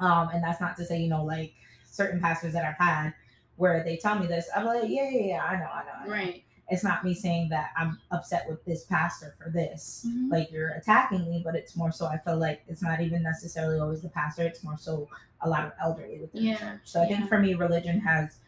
Um, 0.00 0.28
and 0.32 0.42
that's 0.42 0.60
not 0.60 0.76
to 0.78 0.84
say, 0.84 1.00
you 1.00 1.08
know, 1.08 1.24
like 1.24 1.52
certain 1.90 2.20
pastors 2.20 2.52
that 2.54 2.64
I've 2.64 2.78
had 2.78 3.12
where 3.56 3.84
they 3.84 3.96
tell 3.96 4.18
me 4.18 4.26
this, 4.26 4.48
I'm 4.56 4.64
like, 4.64 4.84
yeah, 4.88 5.10
yeah, 5.10 5.26
yeah, 5.26 5.44
I 5.44 5.56
know, 5.58 5.66
I 5.66 5.82
know. 5.84 5.90
I 6.02 6.06
know. 6.06 6.10
Right. 6.12 6.44
It's 6.70 6.84
not 6.84 7.04
me 7.04 7.12
saying 7.14 7.48
that 7.50 7.70
I'm 7.76 7.98
upset 8.12 8.48
with 8.48 8.64
this 8.64 8.84
pastor 8.84 9.34
for 9.36 9.50
this. 9.50 10.06
Mhm. 10.08 10.30
Like 10.30 10.50
you're 10.52 10.70
attacking 10.70 11.28
me, 11.28 11.42
but 11.44 11.54
it's 11.56 11.76
more 11.76 11.90
so 11.92 12.06
I 12.06 12.16
feel 12.18 12.36
like 12.38 12.62
it's 12.68 12.80
not 12.80 13.00
even 13.00 13.22
necessarily 13.22 13.80
always 13.80 14.02
the 14.02 14.08
pastor, 14.08 14.44
it's 14.44 14.62
more 14.62 14.78
so 14.78 15.08
a 15.42 15.48
lot 15.48 15.64
of 15.66 15.72
elderly 15.82 16.18
within 16.20 16.42
Yeah, 16.44 16.54
the 16.54 16.60
church. 16.60 16.80
So 16.84 17.00
I 17.00 17.08
yeah. 17.08 17.16
think 17.16 17.28
for 17.28 17.38
me, 17.40 17.54
religion 17.54 18.00
has 18.00 18.38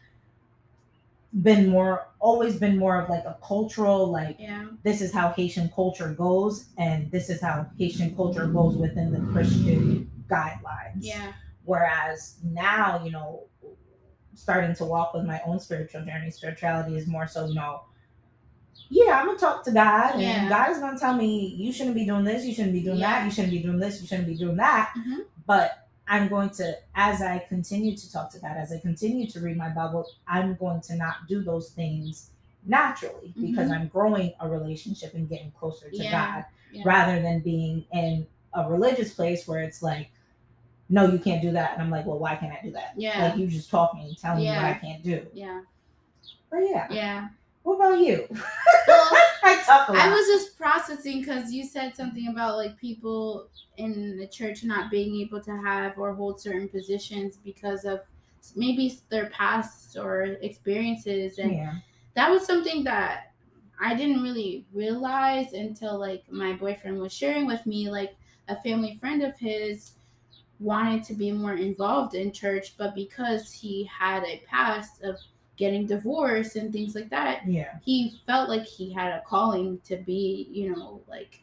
been 1.41 1.67
more 1.67 2.07
always 2.19 2.57
been 2.57 2.77
more 2.77 3.01
of 3.01 3.09
like 3.09 3.25
a 3.25 3.35
cultural 3.43 4.07
like 4.11 4.37
Yeah. 4.39 4.67
this 4.83 5.01
is 5.01 5.11
how 5.11 5.29
Haitian 5.31 5.69
culture 5.75 6.09
goes, 6.13 6.69
and 6.77 7.11
this 7.11 7.29
is 7.29 7.41
how 7.41 7.65
Haitian 7.77 8.15
culture 8.15 8.45
goes 8.47 8.77
within 8.77 9.11
the 9.11 9.19
Christian 9.33 10.09
guidelines. 10.29 10.99
Yeah. 11.01 11.33
Whereas 11.65 12.37
now, 12.43 13.03
you 13.03 13.11
know, 13.11 13.43
starting 14.35 14.75
to 14.75 14.85
walk 14.85 15.13
with 15.13 15.25
my 15.25 15.41
own 15.45 15.59
spiritual 15.59 16.03
journey, 16.05 16.29
spirituality 16.31 16.97
is 16.97 17.07
more 17.07 17.27
so, 17.27 17.45
you 17.47 17.55
know, 17.55 17.81
yeah, 18.89 19.19
I'm 19.19 19.25
gonna 19.27 19.37
talk 19.37 19.63
to 19.65 19.71
God, 19.71 20.19
Yeah. 20.19 20.41
and 20.41 20.49
God 20.49 20.71
is 20.71 20.79
gonna 20.79 20.99
tell 20.99 21.15
me 21.15 21.47
you 21.57 21.71
shouldn't 21.71 21.95
be 21.95 22.05
doing 22.05 22.23
this, 22.23 22.45
you 22.45 22.53
shouldn't 22.53 22.73
be 22.73 22.81
doing 22.83 22.97
Yeah. 22.99 23.19
that, 23.19 23.25
you 23.25 23.31
shouldn't 23.31 23.51
be 23.53 23.59
doing 23.61 23.79
this, 23.79 24.01
you 24.01 24.07
shouldn't 24.07 24.27
be 24.27 24.35
doing 24.35 24.57
that. 24.57 24.93
Mhm. 24.97 25.25
But 25.45 25.87
I'm 26.07 26.27
going 26.27 26.49
to, 26.51 26.77
as 26.95 27.21
I 27.21 27.39
continue 27.47 27.95
to 27.95 28.11
talk 28.11 28.29
to 28.31 28.39
God, 28.39 28.57
as 28.57 28.73
I 28.73 28.79
continue 28.79 29.25
to 29.27 29.39
read 29.39 29.55
my 29.57 29.69
Bible, 29.69 30.05
I'm 30.27 30.55
going 30.55 30.81
to 30.81 30.95
not 30.95 31.27
do 31.29 31.41
those 31.41 31.69
things 31.69 32.31
naturally 32.65 33.33
because 33.39 33.71
I'm 33.71 33.87
growing 33.87 34.33
a 34.39 34.49
relationship 34.49 35.13
and 35.13 35.29
getting 35.29 35.51
closer 35.51 35.89
to 35.89 35.95
Mm-hmm. 35.95 36.03
Yeah. 36.03 36.43
God 36.73 36.85
rather 36.85 37.21
than 37.21 37.39
being 37.39 37.85
in 37.93 38.27
a 38.53 38.69
religious 38.69 39.13
place 39.13 39.47
where 39.47 39.61
it's 39.61 39.81
like, 39.81 40.09
no, 40.89 41.11
you 41.11 41.19
can't 41.19 41.41
do 41.41 41.51
that. 41.51 41.73
And 41.73 41.81
I'm 41.81 41.89
like, 41.89 42.05
well, 42.05 42.19
why 42.19 42.35
can't 42.35 42.53
I 42.53 42.59
do 42.63 42.71
that? 42.71 42.93
Yeah. 42.95 43.29
Like 43.29 43.37
you 43.37 43.47
just 43.47 43.69
talk 43.69 43.95
me 43.95 44.07
and 44.07 44.17
tell 44.17 44.35
me 44.35 44.47
what 44.47 44.57
I 44.57 44.73
can't 44.73 45.03
do. 45.03 45.25
Yeah. 45.33 45.61
But 46.49 46.59
yeah. 46.59 46.87
Yeah. 46.91 47.27
What 47.63 47.75
about 47.75 47.99
you? 47.99 48.27
Well, 48.29 49.09
I 49.43 49.61
talk. 49.65 49.89
I 49.89 50.09
was 50.09 50.27
just 50.27 50.57
processing 50.57 51.19
because 51.19 51.51
you 51.51 51.63
said 51.63 51.95
something 51.95 52.27
about 52.27 52.57
like 52.57 52.77
people 52.77 53.47
in 53.77 54.17
the 54.17 54.27
church 54.27 54.63
not 54.63 54.91
being 54.91 55.19
able 55.21 55.41
to 55.41 55.57
have 55.57 55.97
or 55.97 56.13
hold 56.13 56.39
certain 56.39 56.67
positions 56.67 57.37
because 57.37 57.85
of 57.85 58.01
maybe 58.55 58.99
their 59.09 59.27
past 59.27 59.97
or 59.97 60.23
experiences 60.41 61.39
and 61.39 61.53
yeah. 61.53 61.75
that 62.13 62.29
was 62.29 62.45
something 62.45 62.83
that 62.83 63.31
I 63.79 63.95
didn't 63.95 64.21
really 64.21 64.65
realize 64.73 65.53
until 65.53 65.97
like 65.97 66.23
my 66.29 66.53
boyfriend 66.53 66.99
was 66.99 67.13
sharing 67.13 67.47
with 67.47 67.65
me 67.65 67.89
like 67.89 68.15
a 68.49 68.61
family 68.61 68.97
friend 68.99 69.23
of 69.23 69.37
his 69.39 69.93
wanted 70.63 71.03
to 71.03 71.13
be 71.13 71.31
more 71.31 71.53
involved 71.53 72.15
in 72.15 72.31
church 72.31 72.75
but 72.77 72.95
because 72.95 73.51
he 73.51 73.83
had 73.83 74.23
a 74.23 74.41
past 74.47 75.03
of 75.03 75.17
getting 75.57 75.85
divorced 75.85 76.55
and 76.55 76.71
things 76.73 76.95
like 76.95 77.09
that 77.09 77.45
Yeah. 77.47 77.73
he 77.83 78.19
felt 78.25 78.49
like 78.49 78.65
he 78.65 78.91
had 78.91 79.11
a 79.13 79.21
calling 79.25 79.79
to 79.85 79.97
be 79.97 80.47
you 80.51 80.71
know 80.75 81.01
like 81.07 81.41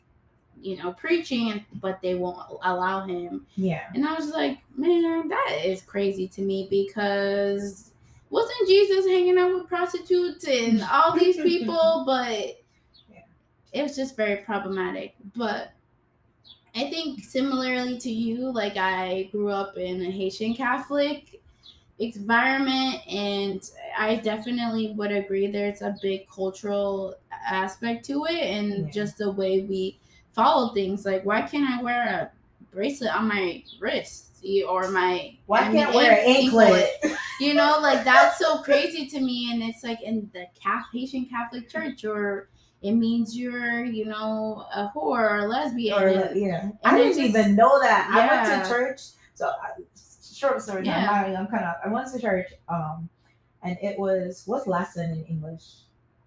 you 0.63 0.77
know 0.77 0.93
preaching 0.93 1.65
but 1.81 2.01
they 2.03 2.15
won't 2.17 2.39
allow 2.63 3.07
him 3.07 3.47
Yeah. 3.57 3.85
and 3.95 4.07
I 4.07 4.15
was 4.15 4.31
like, 4.31 4.59
man, 4.77 5.29
that 5.29 5.59
is 5.65 5.83
crazy 5.83 6.27
to 6.29 6.43
me 6.43 6.67
because 6.71 7.93
wasn't 8.31 8.69
Jesus 8.69 9.07
hanging 9.07 9.39
out 9.39 9.55
with 9.55 9.69
prostitutes 9.69 10.47
and 10.47 10.83
all 10.91 11.19
these 11.19 11.37
people? 11.51 12.05
But 12.07 12.61
Yeah. 13.11 13.23
it 13.73 13.83
was 13.83 13.97
just 13.97 14.17
very 14.17 14.37
problematic. 14.45 15.15
But 15.35 15.73
I 16.75 16.89
think 16.91 17.25
similarly 17.25 17.99
to 17.99 18.11
you, 18.11 18.53
like 18.53 18.77
I 18.77 19.29
grew 19.33 19.51
up 19.51 19.77
in 19.77 20.03
a 20.03 20.11
Haitian 20.11 20.55
Catholic 20.55 21.41
environment, 21.99 23.01
and 23.09 23.69
I 23.99 24.17
definitely 24.17 24.93
would 24.93 25.13
agree 25.13 25.47
there's 25.49 25.83
a 25.83 25.97
big 26.01 26.29
cultural 26.29 27.15
aspect 27.47 28.05
to 28.07 28.25
it, 28.27 28.37
and 28.39 28.87
Yeah. 28.87 28.91
just 28.93 29.19
the 29.19 29.31
way 29.31 29.63
we 29.63 29.99
follow 30.33 30.73
things. 30.73 31.05
Like, 31.05 31.25
why 31.25 31.43
can't 31.43 31.69
I 31.69 31.83
wear 31.83 32.03
a 32.03 32.31
bracelet 32.75 33.15
on 33.15 33.29
my 33.29 33.63
wrist 33.81 34.27
or 34.67 34.89
my 34.91 35.37
Why 35.47 35.69
I 35.69 35.73
can't 35.73 35.95
wear 35.95 36.13
an 36.13 36.25
anklet? 36.25 36.89
you 37.41 37.53
know 37.53 37.79
like 37.83 38.05
that's 38.05 38.39
so 38.39 38.63
crazy 38.63 39.07
to 39.07 39.21
me 39.21 39.51
and 39.53 39.63
it's 39.63 39.83
like 39.85 40.01
in 40.03 40.31
the 40.33 40.47
Cath- 40.63 40.87
haitian 40.95 41.27
catholic 41.27 41.69
church 41.69 42.05
or 42.07 42.49
it 42.83 42.93
means 42.93 43.37
you're 43.37 43.85
you 43.85 44.07
know 44.07 44.65
a 44.75 44.91
whore 44.95 45.21
or 45.31 45.39
a 45.39 45.47
lesbian 45.47 45.95
or 46.03 46.07
and- 46.09 46.41
yeah. 46.41 46.63
and 46.63 46.73
I 46.85 46.97
didn't 46.97 47.19
just- 47.19 47.37
even 47.37 47.55
know 47.57 47.79
that. 47.81 48.11
Yeah. 48.15 48.21
I 48.21 48.51
went 48.53 48.65
to 48.65 48.71
church. 48.71 49.01
So 49.35 49.47
I, 49.49 49.71
short 50.35 50.63
story. 50.63 50.87
Yeah. 50.87 51.07
time. 51.07 51.37
I'm, 51.37 51.47
kind 51.49 51.65
of. 51.65 51.75
I 51.85 51.89
went 51.89 52.11
to 52.13 52.21
church. 52.21 52.47
Um, 52.69 53.09
and 53.63 53.77
it 53.83 53.99
was 53.99 54.43
what's 54.47 54.67
lesson 54.67 55.11
in 55.13 55.25
English? 55.27 55.65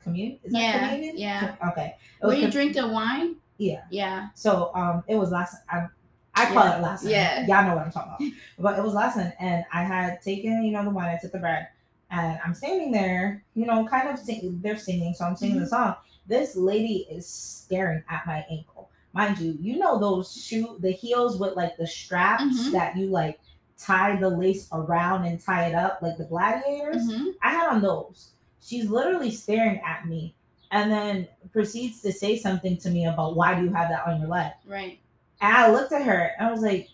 Communion. 0.04 0.40
Is 0.44 0.52
that 0.54 0.60
Yeah, 0.62 0.88
communion? 0.90 1.18
yeah. 1.18 1.56
Okay. 1.72 1.96
Where 2.20 2.36
you 2.36 2.44
com- 2.44 2.52
drink 2.52 2.74
the 2.76 2.88
wine 2.88 3.38
Yeah. 3.58 3.82
yeah 3.90 4.28
So 4.36 4.72
um, 4.76 5.04
it 5.08 5.16
was 5.16 5.32
lesson. 5.32 5.60
I, 5.70 5.88
I 6.36 6.46
call 6.48 6.66
Yeah. 6.66 6.78
it 6.78 6.82
lesson. 6.82 7.10
Yeah. 7.10 7.46
Y'all 7.48 7.66
know 7.68 7.76
what 7.76 7.86
I'm 7.86 7.92
talking 7.92 8.28
about. 8.28 8.40
But 8.60 8.80
it 8.80 8.84
was 8.84 8.94
lesson, 8.94 9.32
and 9.40 9.64
I 9.74 9.84
had 9.84 10.22
taken, 10.22 10.64
you 10.64 10.72
know, 10.72 10.84
the 10.84 10.90
wine. 10.90 11.10
I 11.16 11.18
took 11.22 11.32
the 11.32 11.38
bread, 11.40 11.68
and 12.12 12.40
I'm 12.44 12.54
standing 12.54 12.92
there, 12.92 13.44
you 13.56 13.66
know, 13.66 13.86
kind 13.88 14.10
of 14.10 14.20
sing. 14.20 14.60
They're 14.62 14.78
singing, 14.78 15.14
so 15.14 15.26
I'm 15.26 15.36
singing 15.36 15.56
Mm-hmm. 15.56 15.64
the 15.66 15.70
song. 15.70 15.96
This 16.26 16.56
lady 16.56 17.08
is 17.12 17.28
staring 17.28 18.04
at 18.10 18.26
my 18.26 18.46
ankle. 18.50 18.90
Mind 19.14 19.38
you, 19.40 19.58
you 19.60 19.78
know 19.78 20.00
those 20.00 20.34
shoe, 20.34 20.78
the 20.80 20.92
heels 20.92 21.38
with 21.40 21.56
like 21.56 21.78
the 21.78 21.86
straps 21.88 22.44
Mhm. 22.68 22.72
that 22.72 22.96
you 22.98 23.08
like 23.08 23.40
tie 23.78 24.16
the 24.16 24.30
lace 24.30 24.68
around 24.72 25.26
and 25.26 25.40
tie 25.40 25.66
it 25.68 25.76
up, 25.76 26.00
like 26.02 26.18
the 26.18 26.24
gladiators. 26.26 27.12
hmm 27.12 27.30
I 27.42 27.50
had 27.52 27.70
on 27.70 27.82
those. 27.82 28.30
she's 28.66 28.90
literally 28.90 29.30
staring 29.30 29.78
at 29.82 30.08
me 30.08 30.34
and 30.72 30.90
then 30.90 31.28
proceeds 31.52 32.02
to 32.02 32.14
say 32.14 32.38
something 32.38 32.78
to 32.78 32.90
me 32.90 33.06
about 33.06 33.36
why 33.36 33.54
do 33.54 33.62
you 33.66 33.74
have 33.74 33.90
that 33.90 34.08
on 34.08 34.22
your 34.22 34.30
leg? 34.30 34.54
Right. 34.66 35.00
And 35.42 35.54
I 35.56 35.70
looked 35.70 35.92
at 35.92 36.04
her 36.04 36.32
and 36.40 36.48
I 36.48 36.52
was 36.52 36.62
like, 36.62 36.88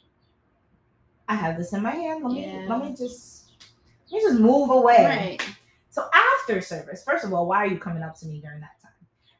I 1.28 1.36
have 1.36 1.58
this 1.58 1.72
in 1.74 1.84
my 1.84 1.92
hand. 1.92 2.24
Let 2.24 2.34
me 2.34 2.46
Yeah. 2.46 2.66
let 2.68 2.84
me 2.84 2.96
just 2.96 3.52
let 4.12 4.18
me 4.24 4.30
just 4.30 4.40
move 4.40 4.72
away. 4.72 5.06
Right. 5.06 5.42
So 5.92 6.10
after 6.12 6.60
service, 6.62 7.04
first 7.04 7.24
of 7.24 7.34
all, 7.34 7.46
why 7.46 7.58
are 7.58 7.68
you 7.68 7.78
coming 7.78 8.02
up 8.02 8.18
to 8.20 8.26
me 8.26 8.40
during 8.42 8.62
that? 8.62 8.72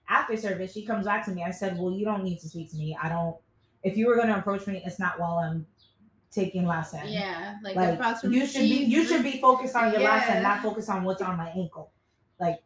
After 0.10 0.36
service, 0.36 0.74
she 0.74 0.86
comes 0.86 1.06
back 1.06 1.24
to 1.26 1.32
me. 1.32 1.44
I 1.44 1.52
said, 1.52 1.78
Well, 1.78 1.92
you 1.92 2.04
don't 2.04 2.24
need 2.24 2.40
to 2.40 2.50
speak 2.50 2.72
to 2.72 2.78
me. 2.78 2.98
I 3.02 3.10
don't 3.10 3.38
if 3.84 3.96
you 3.98 4.08
were 4.08 4.16
gonna 4.16 4.38
approach 4.38 4.68
me, 4.68 4.82
it's 4.86 5.00
not 5.00 5.20
while 5.20 5.38
I'm 5.40 5.66
taking 6.32 6.66
lesson. 6.66 7.02
Yeah. 7.06 7.58
Like, 7.64 7.76
Like 7.76 8.24
you 8.24 8.46
should 8.46 8.62
be 8.62 8.86
you 8.86 9.06
should 9.06 9.24
be 9.24 9.40
focused 9.40 9.76
on 9.76 9.92
your 9.92 10.02
Yeah. 10.02 10.16
lesson, 10.16 10.44
not 10.44 10.62
focus 10.62 10.90
on 10.90 11.04
what's 11.04 11.22
on 11.22 11.38
my 11.38 11.50
ankle. 11.50 11.92
Like, 12.40 12.60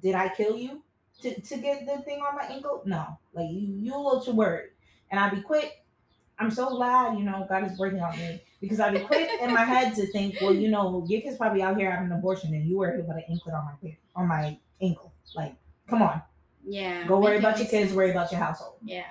did 0.00 0.14
I 0.14 0.28
kill 0.28 0.56
you 0.56 0.82
to, 1.22 1.40
to 1.40 1.56
get 1.58 1.86
the 1.86 2.02
thing 2.02 2.20
on 2.20 2.36
my 2.36 2.44
ankle? 2.44 2.82
No. 2.84 3.18
Like 3.32 3.50
you 3.50 3.60
you 3.80 3.94
a 3.94 3.98
little 3.98 4.20
too 4.22 4.32
worried. 4.32 4.70
And 5.10 5.20
I'd 5.20 5.34
be 5.34 5.42
quick. 5.42 5.84
I'm 6.38 6.50
so 6.50 6.70
glad, 6.70 7.18
you 7.18 7.24
know, 7.24 7.46
God 7.48 7.70
is 7.70 7.78
working 7.78 8.00
on 8.00 8.16
me 8.18 8.40
because 8.60 8.80
I'd 8.80 8.94
be 8.94 9.00
quick 9.00 9.30
in 9.40 9.52
my 9.52 9.64
head 9.64 9.94
to 9.94 10.06
think, 10.10 10.40
well, 10.40 10.52
you 10.52 10.70
know, 10.70 11.04
your 11.06 11.20
kid's 11.20 11.36
probably 11.36 11.62
out 11.62 11.76
here 11.76 11.90
having 11.90 12.06
an 12.10 12.18
abortion 12.18 12.52
and 12.54 12.66
you 12.66 12.78
were 12.78 12.94
about 12.96 13.16
an 13.16 13.24
anklet 13.28 13.54
on 13.54 13.64
my 13.82 13.96
on 14.16 14.26
my 14.26 14.58
ankle. 14.80 15.12
Like, 15.36 15.54
come 15.86 16.02
on. 16.02 16.22
Yeah. 16.64 17.06
Go 17.06 17.18
worry 17.20 17.38
about 17.38 17.58
your 17.58 17.66
kids, 17.66 17.88
sense. 17.88 17.92
worry 17.92 18.10
about 18.10 18.30
your 18.30 18.40
household. 18.40 18.76
Yeah. 18.84 19.04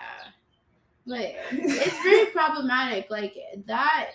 But 1.06 1.36
it's 1.52 2.04
very 2.04 2.26
problematic. 2.32 3.10
Like 3.10 3.36
that 3.66 4.12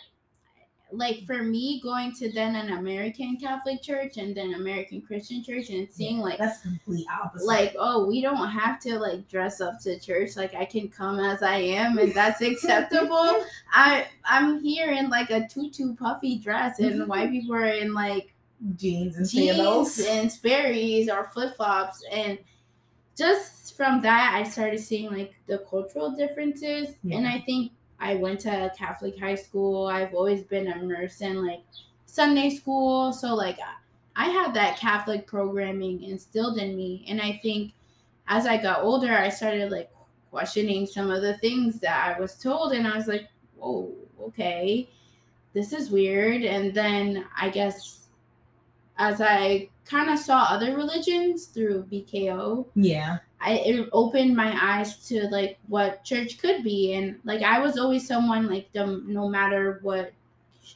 like 0.93 1.25
for 1.27 1.43
me 1.43 1.81
going 1.83 2.13
to 2.15 2.31
then 2.33 2.55
an 2.55 2.73
American 2.75 3.37
Catholic 3.37 3.83
church 3.83 4.19
and 4.19 4.37
then 4.37 4.55
American 4.55 5.03
Christian 5.03 5.43
church 5.43 5.71
and 5.71 5.91
seeing 5.91 6.21
like 6.21 6.39
that's 6.39 6.63
complete 6.63 7.07
opposite. 7.23 7.47
like 7.47 7.75
oh 7.79 8.07
we 8.07 8.23
don't 8.23 8.49
have 8.49 8.79
to 8.81 8.99
like 8.99 9.29
dress 9.29 9.61
up 9.61 9.81
to 9.81 9.99
church 9.99 10.37
like 10.37 10.55
i 10.55 10.65
can 10.65 10.89
come 10.89 11.19
as 11.19 11.43
i 11.43 11.57
am 11.57 11.99
and 11.99 12.15
that's 12.15 12.41
acceptable 12.41 13.43
i 13.73 14.07
i'm 14.25 14.61
here 14.61 14.93
in 14.93 15.11
like 15.11 15.31
a 15.31 15.47
tutu 15.49 15.95
puffy 15.97 16.39
dress 16.39 16.79
and 16.79 17.07
white 17.09 17.31
people 17.31 17.55
are 17.55 17.67
in 17.67 17.93
like 17.93 18.33
jeans 18.77 19.17
and 19.17 19.29
jeans 19.29 19.57
sandals. 19.57 19.99
and 19.99 20.31
sperry's 20.33 21.09
or 21.11 21.29
flip-flops 21.35 22.03
and 22.13 22.39
just 23.17 23.77
from 23.77 24.01
that 24.03 24.35
i 24.35 24.43
started 24.43 24.79
seeing 24.79 25.11
like 25.11 25.35
the 25.47 25.59
cultural 25.71 26.11
differences. 26.11 26.95
And 27.11 27.27
i 27.27 27.41
think 27.41 27.73
i 27.99 28.15
went 28.15 28.41
to 28.41 28.67
a 28.67 28.71
catholic 28.77 29.19
high 29.19 29.35
school. 29.35 29.87
I've 29.87 30.15
always 30.15 30.43
been 30.43 30.67
immersed 30.67 31.23
in 31.23 31.45
like 31.45 31.63
sunday 32.07 32.51
school. 32.51 33.13
So 33.13 33.35
like 33.35 33.59
i 34.15 34.27
had 34.27 34.55
that 34.55 34.79
catholic 34.79 35.27
programming 35.27 36.03
instilled 36.03 36.59
in 36.59 36.77
me. 36.77 37.05
And 37.09 37.21
i 37.21 37.41
think 37.43 37.73
as 38.29 38.47
i 38.47 38.57
got 38.57 38.83
older 38.83 39.13
i 39.13 39.29
started 39.29 39.71
like 39.71 39.91
questioning 40.31 40.87
some 40.87 41.11
of 41.11 41.23
the 41.23 41.39
things 41.39 41.81
that 41.81 42.17
i 42.17 42.21
was 42.21 42.35
told. 42.37 42.73
And 42.73 42.87
i 42.87 42.97
was 42.97 43.07
like 43.07 43.29
whoa 43.57 43.93
okay. 44.21 44.89
This 45.55 45.73
is 45.73 45.91
weird. 45.91 46.43
And 46.43 46.75
then 46.75 47.25
i 47.41 47.49
guess 47.49 48.07
as 48.99 49.21
I 49.21 49.69
kind 49.87 50.11
of 50.11 50.19
saw 50.19 50.47
other 50.51 50.75
religions 50.77 51.47
through 51.47 51.85
BKO, 51.91 52.67
Yeah. 52.75 53.19
I 53.41 53.53
it 53.53 53.89
opened 53.93 54.35
my 54.37 54.57
eyes 54.61 55.07
to 55.09 55.29
like 55.29 55.59
what 55.69 56.05
church 56.05 56.39
could 56.39 56.65
be, 56.65 56.95
and 56.95 57.19
like 57.25 57.43
I 57.43 57.61
was 57.61 57.79
always 57.79 58.07
someone 58.07 58.49
like 58.49 58.73
the 58.73 59.03
no 59.07 59.29
matter 59.29 59.79
what 59.83 60.13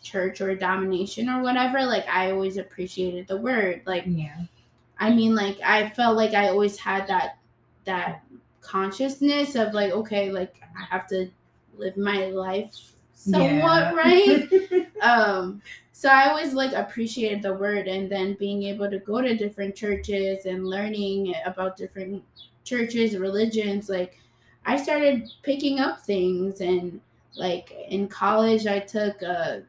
church 0.02 0.40
or 0.40 0.54
domination 0.54 1.28
or 1.28 1.42
whatever, 1.42 1.84
like 1.84 2.06
I 2.08 2.30
always 2.30 2.56
appreciated 2.58 3.26
the 3.28 3.36
word. 3.38 3.82
Like 3.86 4.04
Yeah. 4.06 4.36
I 4.98 5.10
mean, 5.10 5.34
like 5.34 5.58
I 5.64 5.88
felt 5.90 6.16
like 6.16 6.34
I 6.34 6.48
always 6.48 6.78
had 6.78 7.06
that 7.08 7.38
that 7.86 8.22
consciousness 8.60 9.54
of 9.56 9.72
like 9.74 9.92
okay, 9.92 10.30
like 10.30 10.60
I 10.78 10.84
have 10.84 11.06
to 11.08 11.28
live 11.76 11.96
my 11.96 12.26
life 12.26 12.92
somewhat 13.14 13.94
Yeah. 13.94 13.94
right 13.94 14.48
um 15.02 15.60
so 16.00 16.08
i 16.08 16.30
always 16.30 16.54
like 16.54 16.72
appreciated 16.72 17.42
the 17.42 17.52
word 17.52 17.86
and 17.86 18.10
then 18.10 18.32
being 18.38 18.62
able 18.62 18.90
to 18.90 18.98
go 19.00 19.20
to 19.20 19.36
different 19.36 19.76
churches 19.76 20.46
and 20.46 20.66
learning 20.66 21.34
about 21.44 21.76
different 21.76 22.24
churches 22.64 23.18
religions 23.18 23.90
like 23.90 24.18
i 24.64 24.78
started 24.82 25.28
picking 25.42 25.78
up 25.78 26.00
things 26.00 26.62
and 26.62 26.98
like 27.36 27.72
in 27.90 28.08
college 28.08 28.66
i 28.66 28.78
took 28.78 29.20
a 29.20 29.62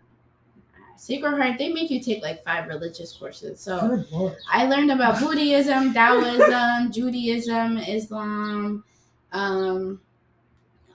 sacred 0.96 1.36
heart 1.36 1.58
they 1.58 1.74
make 1.74 1.90
you 1.90 2.00
take 2.00 2.22
like 2.22 2.44
five 2.44 2.68
religious 2.68 3.12
courses. 3.12 3.60
So 3.60 4.04
I 4.54 4.68
learned 4.68 4.92
about 4.92 5.20
Buddhism, 5.20 5.96
Taoism, 5.96 6.92
Judaism, 6.92 7.78
Islam, 7.80 8.84
um, 9.32 10.00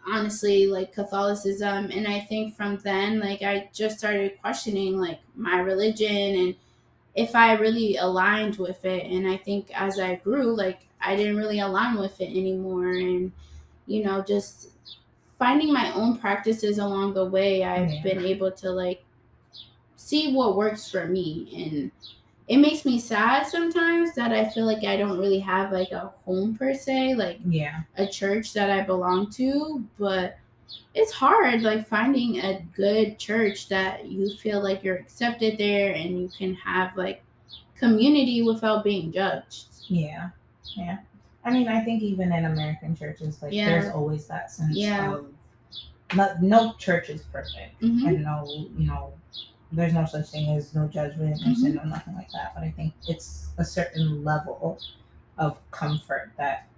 honestly, 0.06 0.66
like 0.66 0.92
Catholicism. 0.92 1.90
And 1.90 2.06
I 2.06 2.20
think 2.20 2.56
from 2.56 2.78
then, 2.78 3.20
like, 3.20 3.42
I 3.42 3.68
just 3.72 3.98
started 3.98 4.40
questioning, 4.40 4.98
like, 4.98 5.20
my 5.34 5.58
religion 5.60 6.36
and 6.36 6.54
if 7.14 7.34
I 7.34 7.54
really 7.54 7.96
aligned 7.96 8.56
with 8.56 8.84
it. 8.84 9.04
And 9.06 9.26
I 9.26 9.36
think 9.36 9.70
as 9.74 9.98
I 9.98 10.16
grew, 10.16 10.54
like, 10.54 10.86
I 11.00 11.16
didn't 11.16 11.36
really 11.36 11.60
align 11.60 11.98
with 11.98 12.20
it 12.20 12.30
anymore. 12.30 12.90
And, 12.90 13.32
you 13.86 14.04
know, 14.04 14.22
just 14.22 14.70
finding 15.38 15.72
my 15.72 15.92
own 15.94 16.18
practices 16.18 16.78
along 16.78 17.14
the 17.14 17.24
way, 17.24 17.64
I've 17.64 17.90
Yeah. 17.90 18.02
been 18.02 18.24
able 18.24 18.50
to, 18.52 18.70
like, 18.70 19.04
see 19.96 20.32
what 20.32 20.56
works 20.56 20.90
for 20.90 21.06
me. 21.06 21.48
And, 21.54 21.90
it 22.48 22.58
makes 22.58 22.84
me 22.84 22.98
sad 22.98 23.46
sometimes 23.46 24.14
that 24.14 24.32
I 24.32 24.48
feel 24.48 24.66
like 24.66 24.84
I 24.84 24.96
don't 24.96 25.18
really 25.18 25.40
have 25.40 25.72
like 25.72 25.90
a 25.92 26.12
home 26.24 26.56
per 26.56 26.74
se, 26.74 27.14
like 27.14 27.40
Yeah. 27.44 27.80
a 27.96 28.06
church 28.06 28.52
that 28.52 28.70
I 28.70 28.82
belong 28.82 29.30
to, 29.32 29.84
but 29.98 30.38
it's 30.94 31.12
hard 31.12 31.62
like 31.62 31.86
finding 31.88 32.38
a 32.40 32.60
good 32.74 33.18
church 33.18 33.68
that 33.68 34.06
you 34.06 34.34
feel 34.36 34.62
like 34.62 34.82
you're 34.84 34.96
accepted 34.96 35.58
there 35.58 35.94
and 35.94 36.20
you 36.20 36.28
can 36.36 36.54
have 36.54 36.96
like 36.96 37.22
community 37.76 38.42
without 38.42 38.84
being 38.84 39.12
judged. 39.12 39.66
Yeah. 39.88 40.30
Yeah. 40.76 40.98
I 41.44 41.50
mean, 41.50 41.68
I 41.68 41.80
think 41.84 42.02
even 42.02 42.32
in 42.32 42.44
American 42.46 42.96
churches, 42.96 43.42
like 43.42 43.52
Yeah. 43.52 43.66
there's 43.68 43.92
always 43.94 44.26
that 44.26 44.50
sense 44.50 44.76
Yeah. 44.76 45.14
of 45.14 45.26
no, 46.14 46.34
no 46.40 46.72
church 46.74 47.10
is 47.10 47.22
perfect. 47.22 47.80
Mhm. 47.82 48.06
And 48.06 48.22
no, 48.22 48.46
you 48.78 48.86
know, 48.86 49.12
there's 49.72 49.92
no 49.92 50.06
such 50.06 50.28
thing 50.30 50.56
as 50.56 50.74
no 50.74 50.86
judgment, 50.88 51.40
no 51.40 51.46
Mm-hmm. 51.52 51.54
sin, 51.54 51.74
no 51.74 51.84
nothing 51.84 52.14
like 52.14 52.30
that. 52.32 52.54
But 52.54 52.64
I 52.64 52.70
think 52.70 52.94
it's 53.08 53.48
a 53.58 53.64
certain 53.64 54.22
level 54.24 54.78
of 55.38 55.58
comfort 55.70 56.30
that 56.38 56.68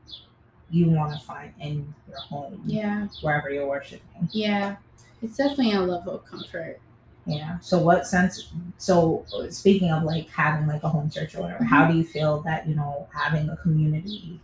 you 0.71 0.91
want 0.91 1.13
to 1.19 1.25
find 1.25 1.53
in 1.61 1.95
your 2.09 2.19
home, 2.19 2.61
Yeah, 2.65 3.09
wherever 3.23 3.51
you're 3.51 3.67
worshiping. 3.67 4.29
yeah. 4.33 4.77
It's 5.23 5.37
definitely 5.37 5.73
a 5.73 5.81
level 5.81 6.15
of 6.15 6.25
comfort. 6.25 6.81
Yeah. 7.27 7.59
So 7.61 7.79
what 7.79 8.07
sense? 8.07 8.53
So 8.79 9.25
speaking 9.51 9.91
of 9.91 10.03
like 10.05 10.29
having 10.31 10.67
like 10.67 10.83
a 10.83 10.89
home 10.89 11.11
church 11.11 11.35
or 11.35 11.43
whatever, 11.43 11.65
Mm-hmm. 11.65 11.75
how 11.75 11.87
do 11.91 11.97
you 11.97 12.05
feel 12.05 12.41
that 12.43 12.67
you 12.69 12.75
know 12.75 13.07
having 13.13 13.49
a 13.51 13.57
community? 13.59 14.41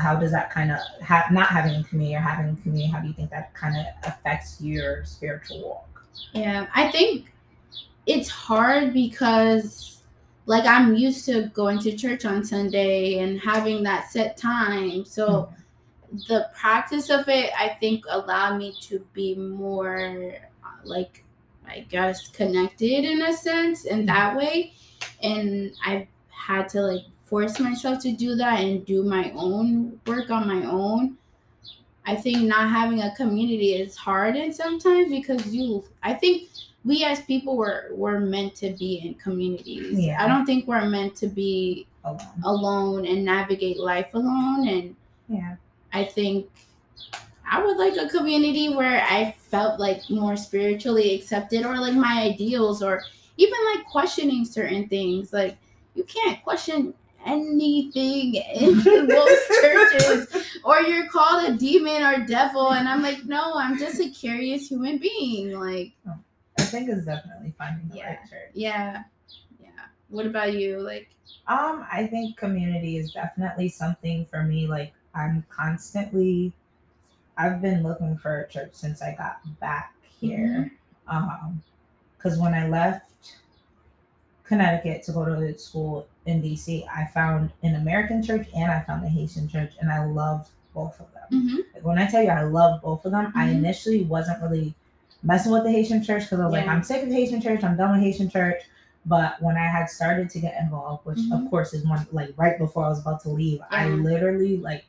How 0.00 0.16
does 0.16 0.32
that 0.32 0.50
kind 0.50 0.70
of 0.72 0.78
ha- 1.02 1.28
not 1.30 1.48
having 1.48 1.74
a 1.74 1.84
community 1.84 2.16
or 2.16 2.20
having 2.20 2.52
a 2.52 2.62
community? 2.62 2.90
How 2.90 3.00
do 3.00 3.08
you 3.08 3.14
think 3.14 3.30
that 3.30 3.52
kind 3.54 3.76
of 3.76 3.86
affects 4.04 4.60
your 4.60 5.04
spiritual 5.04 5.62
walk? 5.62 5.93
Yeah, 6.32 6.66
I 6.74 6.90
think 6.90 7.32
it's 8.06 8.28
hard 8.28 8.92
because 8.92 10.02
like 10.46 10.64
I'm 10.64 10.94
used 10.94 11.24
to 11.26 11.44
going 11.54 11.78
to 11.80 11.96
church 11.96 12.24
on 12.24 12.44
Sunday 12.44 13.18
and 13.18 13.40
having 13.40 13.82
that 13.84 14.10
set 14.10 14.36
time. 14.36 15.04
So 15.04 15.42
hmm. 16.10 16.16
the 16.28 16.48
practice 16.54 17.10
of 17.10 17.28
it 17.28 17.50
I 17.58 17.68
think 17.80 18.04
allowed 18.08 18.58
me 18.58 18.74
to 18.82 18.98
be 19.12 19.34
more 19.34 20.34
like 20.84 21.24
I 21.66 21.80
guess 21.88 22.28
connected 22.28 23.04
in 23.04 23.22
a 23.22 23.32
sense 23.32 23.84
in 23.84 24.00
hmm. 24.00 24.06
that 24.06 24.36
way 24.36 24.74
and 25.22 25.72
I've 25.84 26.06
had 26.28 26.68
to 26.70 26.82
like 26.82 27.04
force 27.24 27.58
myself 27.58 28.02
to 28.02 28.12
do 28.12 28.34
that 28.36 28.60
and 28.60 28.84
do 28.84 29.02
my 29.02 29.32
own 29.34 29.98
work 30.06 30.30
on 30.30 30.46
my 30.46 30.66
own. 30.66 31.16
I 32.06 32.14
think 32.14 32.42
not 32.42 32.68
having 32.70 33.00
a 33.02 33.14
community 33.16 33.74
is 33.74 33.96
hard 33.96 34.36
and 34.36 34.54
sometimes 34.54 35.10
because 35.10 35.46
you 35.54 35.84
I 36.02 36.12
think 36.14 36.50
we 36.84 37.02
as 37.04 37.20
people 37.22 37.56
were 37.56 37.88
were 37.92 38.20
meant 38.20 38.54
to 38.56 38.70
be 38.72 38.96
in 39.04 39.14
communities. 39.14 39.98
Yeah. 39.98 40.22
I 40.22 40.28
don't 40.28 40.44
think 40.44 40.66
we're 40.66 40.84
meant 40.88 41.16
to 41.16 41.26
be 41.26 41.86
Alone. 42.04 42.20
alone 42.44 43.06
and 43.06 43.24
navigate 43.24 43.78
life 43.78 44.12
alone 44.14 44.68
and 44.68 44.96
Yeah. 45.28 45.56
I 45.92 46.04
think 46.04 46.50
I 47.50 47.62
would 47.64 47.76
like 47.78 47.96
a 47.96 48.08
community 48.08 48.74
where 48.74 49.02
I 49.08 49.34
felt 49.38 49.78
like 49.80 50.00
more 50.10 50.36
spiritually 50.36 51.14
accepted 51.14 51.64
or 51.64 51.76
like 51.78 51.94
my 51.94 52.22
ideals 52.22 52.82
or 52.82 53.02
even 53.36 53.58
like 53.74 53.86
questioning 53.86 54.44
certain 54.44 54.88
things. 54.88 55.32
Like 55.32 55.56
you 55.94 56.04
can't 56.04 56.42
question 56.42 56.92
anything 57.24 58.34
in 58.34 58.76
most 59.08 59.48
churches 59.62 60.50
or 60.64 60.80
you're 60.82 61.08
called 61.08 61.48
a 61.48 61.56
demon 61.56 62.02
or 62.02 62.24
devil 62.26 62.70
and 62.72 62.88
I'm 62.88 63.02
like, 63.02 63.24
no, 63.24 63.54
I'm 63.54 63.78
just 63.78 64.00
a 64.00 64.08
curious 64.10 64.68
human 64.68 64.98
being. 64.98 65.58
Like 65.58 65.92
I 66.58 66.62
think 66.62 66.88
it's 66.88 67.04
definitely 67.04 67.52
finding 67.58 67.88
the 67.88 67.96
Yeah. 67.96 68.06
right 68.08 68.18
church. 68.30 68.50
yeah. 68.54 69.02
Yeah. 69.60 69.68
What 70.08 70.26
about 70.26 70.54
you? 70.54 70.80
Like, 70.80 71.08
Um, 71.46 71.86
I 71.92 72.06
think 72.06 72.36
community 72.36 72.96
is 72.98 73.12
definitely 73.12 73.68
something 73.68 74.26
for 74.26 74.42
me. 74.42 74.66
Like 74.66 74.92
I'm 75.14 75.44
constantly 75.50 76.52
I've 77.36 77.60
been 77.60 77.82
looking 77.82 78.16
for 78.16 78.40
a 78.42 78.48
church 78.48 78.70
since 78.74 79.02
I 79.02 79.14
got 79.16 79.38
back 79.58 79.94
here. 80.20 80.72
Um, 81.08 81.62
because 82.16 82.38
when 82.38 82.54
I 82.54 82.68
left 82.68 83.10
Connecticut 84.44 85.02
to 85.04 85.12
go 85.12 85.24
to 85.24 85.58
school 85.58 86.06
in 86.26 86.42
DC, 86.42 86.86
I 86.88 87.06
found 87.06 87.50
an 87.62 87.74
American 87.76 88.22
church 88.22 88.46
and 88.54 88.70
I 88.70 88.80
found 88.80 89.04
a 89.04 89.08
Haitian 89.08 89.48
church, 89.48 89.72
and 89.80 89.90
I 89.90 90.04
love 90.04 90.48
both 90.74 91.00
of 91.00 91.06
them. 91.12 91.42
Mhm. 91.42 91.56
Like, 91.74 91.84
when 91.84 91.98
I 91.98 92.06
tell 92.06 92.22
you 92.22 92.28
I 92.30 92.42
love 92.42 92.82
both 92.82 93.04
of 93.04 93.12
them, 93.12 93.32
I 93.34 93.48
Mhm. 93.48 93.54
initially 93.56 94.04
wasn't 94.04 94.42
really 94.42 94.74
messing 95.22 95.52
with 95.52 95.64
the 95.64 95.70
Haitian 95.70 96.02
church 96.02 96.24
because 96.24 96.40
I 96.40 96.44
was 96.44 96.52
like, 96.52 96.66
I'm 96.68 96.82
sick 96.82 97.02
of 97.02 97.08
Haitian 97.08 97.40
church, 97.40 97.64
I'm 97.64 97.76
done 97.76 97.92
with 97.92 98.00
Haitian 98.00 98.28
church. 98.28 98.62
But 99.06 99.40
when 99.42 99.56
I 99.56 99.66
had 99.66 99.88
started 99.90 100.30
to 100.30 100.40
get 100.40 100.58
involved, 100.60 101.04
which 101.06 101.18
Mhm. 101.18 101.32
of 101.44 101.50
course 101.50 101.74
is 101.74 101.84
one 101.86 102.06
like 102.12 102.32
right 102.36 102.58
before 102.58 102.84
I 102.84 102.88
was 102.88 103.00
about 103.00 103.20
to 103.22 103.30
leave, 103.30 103.60
I 103.70 103.88
literally 103.88 104.56
like 104.58 104.84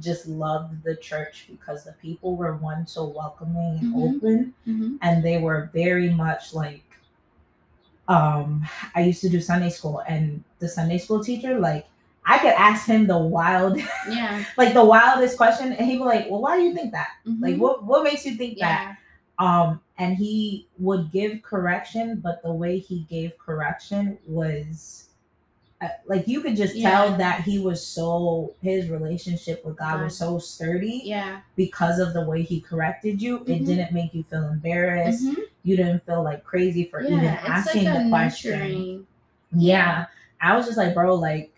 just 0.00 0.26
loved 0.26 0.82
the 0.82 0.96
church 0.96 1.46
because 1.50 1.84
the 1.84 1.92
people 1.92 2.36
were 2.36 2.56
one 2.56 2.86
so 2.86 3.06
welcoming 3.06 3.78
and 3.80 3.94
Mhm. 3.94 4.02
open 4.16 4.54
Mhm. 4.66 4.98
and 5.02 5.22
they 5.22 5.38
were 5.38 5.70
very 5.72 6.10
much 6.10 6.52
like 6.52 6.82
um 8.08 8.66
I 8.94 9.02
used 9.02 9.20
to 9.22 9.28
do 9.28 9.40
Sunday 9.40 9.70
school 9.70 10.02
and 10.06 10.44
the 10.58 10.68
Sunday 10.68 10.98
school 10.98 11.22
teacher 11.24 11.58
like 11.58 11.86
I 12.26 12.38
could 12.38 12.52
ask 12.52 12.86
him 12.86 13.06
the 13.06 13.18
wild 13.18 13.78
yeah, 14.08 14.44
like 14.56 14.74
the 14.74 14.84
wildest 14.84 15.36
question 15.36 15.72
and 15.72 15.86
he'd 15.86 15.98
be 15.98 16.04
like, 16.04 16.26
Well, 16.30 16.40
why 16.40 16.56
do 16.56 16.62
you 16.64 16.74
think 16.74 16.92
that? 16.92 17.08
Like 17.40 17.56
Mhm. 17.56 17.58
what 17.58 17.84
what 17.84 18.04
makes 18.04 18.24
you 18.26 18.34
think 18.36 18.58
that? 18.58 18.96
Um 19.38 19.80
and 19.98 20.16
he 20.16 20.66
would 20.78 21.12
give 21.12 21.42
correction, 21.42 22.20
but 22.20 22.42
the 22.42 22.52
way 22.52 22.78
he 22.78 23.06
gave 23.10 23.38
correction 23.38 24.18
was 24.26 25.08
like 26.06 26.26
you 26.28 26.40
could 26.40 26.56
just 26.56 26.80
tell 26.80 27.16
that 27.16 27.40
he 27.42 27.58
was 27.58 27.84
so 27.84 28.54
his 28.62 28.88
relationship 28.90 29.64
with 29.64 29.76
God 29.76 30.02
was 30.02 30.16
so 30.16 30.38
sturdy 30.38 31.02
yeah, 31.04 31.40
because 31.56 31.98
of 31.98 32.12
the 32.14 32.24
way 32.24 32.42
he 32.42 32.60
corrected 32.60 33.20
you. 33.22 33.38
It 33.46 33.62
Mhm. 33.62 33.66
didn't 33.66 33.92
make 33.92 34.14
you 34.14 34.22
feel 34.24 34.46
embarrassed. 34.48 35.24
Mhm. 35.24 35.36
You 35.62 35.76
didn't 35.76 36.04
feel 36.06 36.22
like 36.22 36.44
crazy 36.44 36.84
for 36.84 37.00
even 37.00 37.20
yeah. 37.20 37.40
It's 37.40 37.48
asking 37.48 37.84
like 37.84 38.00
a 38.00 38.04
the 38.04 38.08
question. 38.10 38.50
nurturing. 38.58 39.06
Yeah. 39.52 40.06
I 40.40 40.56
was 40.56 40.66
just 40.66 40.76
like, 40.78 40.94
bro, 40.94 41.14
like 41.14 41.50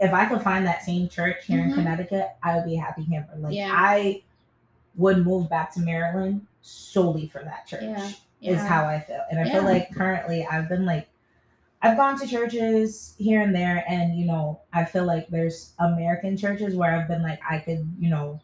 if 0.00 0.12
I 0.12 0.26
could 0.26 0.42
find 0.42 0.66
that 0.66 0.82
same 0.82 1.08
church 1.08 1.44
here 1.46 1.60
in 1.60 1.70
Mhm. 1.70 1.74
Connecticut, 1.74 2.30
I 2.42 2.56
would 2.56 2.64
be 2.64 2.76
a 2.76 2.80
happy 2.80 3.04
camper. 3.04 3.36
Like 3.38 3.54
Yeah. 3.54 3.70
I 3.72 4.22
would 4.96 5.24
move 5.24 5.48
back 5.48 5.72
to 5.74 5.80
Maryland 5.80 6.46
solely 6.62 7.26
for 7.28 7.42
that 7.44 7.66
church. 7.66 7.82
Yeah, 7.82 8.10
Is 8.40 8.60
how 8.60 8.84
I 8.86 8.98
feel. 9.00 9.20
And 9.30 9.38
I 9.38 9.48
feel 9.50 9.62
like 9.62 9.94
currently 9.94 10.44
I've 10.44 10.68
been 10.68 10.84
like 10.84 11.08
I've 11.82 11.96
gone 11.96 12.18
to 12.20 12.26
churches 12.26 13.14
here 13.18 13.40
and 13.42 13.54
there 13.54 13.84
and 13.88 14.16
you 14.16 14.24
know, 14.26 14.60
I 14.72 14.84
feel 14.84 15.04
like 15.04 15.28
there's 15.28 15.72
American 15.80 16.36
churches 16.36 16.74
where 16.76 16.94
I've 16.94 17.08
been 17.08 17.22
like 17.22 17.40
I 17.48 17.58
could, 17.58 17.86
you 17.98 18.08
know, 18.10 18.40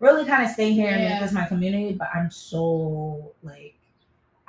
really 0.00 0.24
kind 0.24 0.44
of 0.44 0.50
stay 0.50 0.72
here 0.72 0.90
and 0.90 1.00
Yeah. 1.02 1.08
make 1.14 1.20
this 1.20 1.32
my 1.32 1.46
community, 1.46 1.92
but 1.94 2.08
I'm 2.14 2.30
so 2.30 3.32
like 3.42 3.74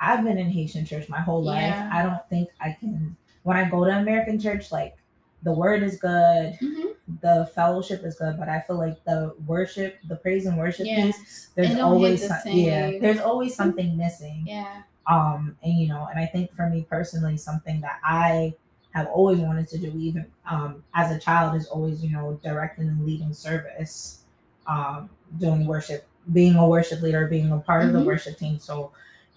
I've 0.00 0.24
been 0.24 0.38
in 0.38 0.50
Haitian 0.50 0.84
church 0.84 1.08
my 1.08 1.20
whole 1.20 1.42
life. 1.42 1.62
Yeah. 1.74 1.90
I 1.92 2.02
don't 2.02 2.28
think 2.28 2.48
I 2.60 2.72
can 2.78 3.16
when 3.44 3.56
I 3.56 3.68
go 3.70 3.84
to 3.84 3.90
American 3.96 4.38
church, 4.38 4.70
like 4.72 4.96
the 5.44 5.52
word 5.52 5.82
is 5.84 5.98
good, 5.98 6.54
Mhm. 6.60 6.94
the 7.22 7.48
fellowship 7.54 8.02
is 8.04 8.16
good, 8.16 8.36
but 8.38 8.48
I 8.48 8.60
feel 8.60 8.76
like 8.76 9.02
the 9.04 9.34
worship, 9.46 9.98
the 10.08 10.16
praise 10.16 10.46
and 10.46 10.58
worship 10.58 10.86
piece, 10.86 11.48
there's 11.54 11.70
It 11.70 11.74
don't 11.76 11.76
hit 11.76 11.82
always 11.84 12.26
some, 12.28 12.38
yeah, 12.46 12.90
there's 13.00 13.20
always 13.20 13.54
something 13.54 13.96
missing. 13.96 14.42
Yeah. 14.46 14.82
Um, 15.08 15.56
and 15.62 15.78
you 15.78 15.88
know, 15.88 16.06
and 16.10 16.20
I 16.20 16.26
think 16.26 16.52
for 16.54 16.68
me 16.68 16.86
personally, 16.88 17.36
something 17.36 17.80
that 17.80 17.98
I 18.04 18.54
have 18.92 19.06
always 19.08 19.38
wanted 19.38 19.68
to 19.68 19.78
do, 19.78 19.92
even 19.96 20.26
um 20.50 20.82
as 20.94 21.10
a 21.10 21.18
child, 21.18 21.56
is 21.56 21.66
always, 21.66 22.04
you 22.04 22.10
know, 22.10 22.38
directing 22.42 22.88
and 22.88 23.06
leading 23.06 23.32
service, 23.32 24.24
um, 24.66 25.08
doing 25.38 25.66
worship, 25.66 26.06
being 26.32 26.56
a 26.56 26.66
worship 26.66 27.00
leader, 27.02 27.26
being 27.26 27.50
a 27.52 27.58
part 27.58 27.84
of 27.86 27.92
the 27.92 27.98
Mhm. 28.00 28.04
worship 28.06 28.36
team. 28.38 28.58
So 28.58 28.92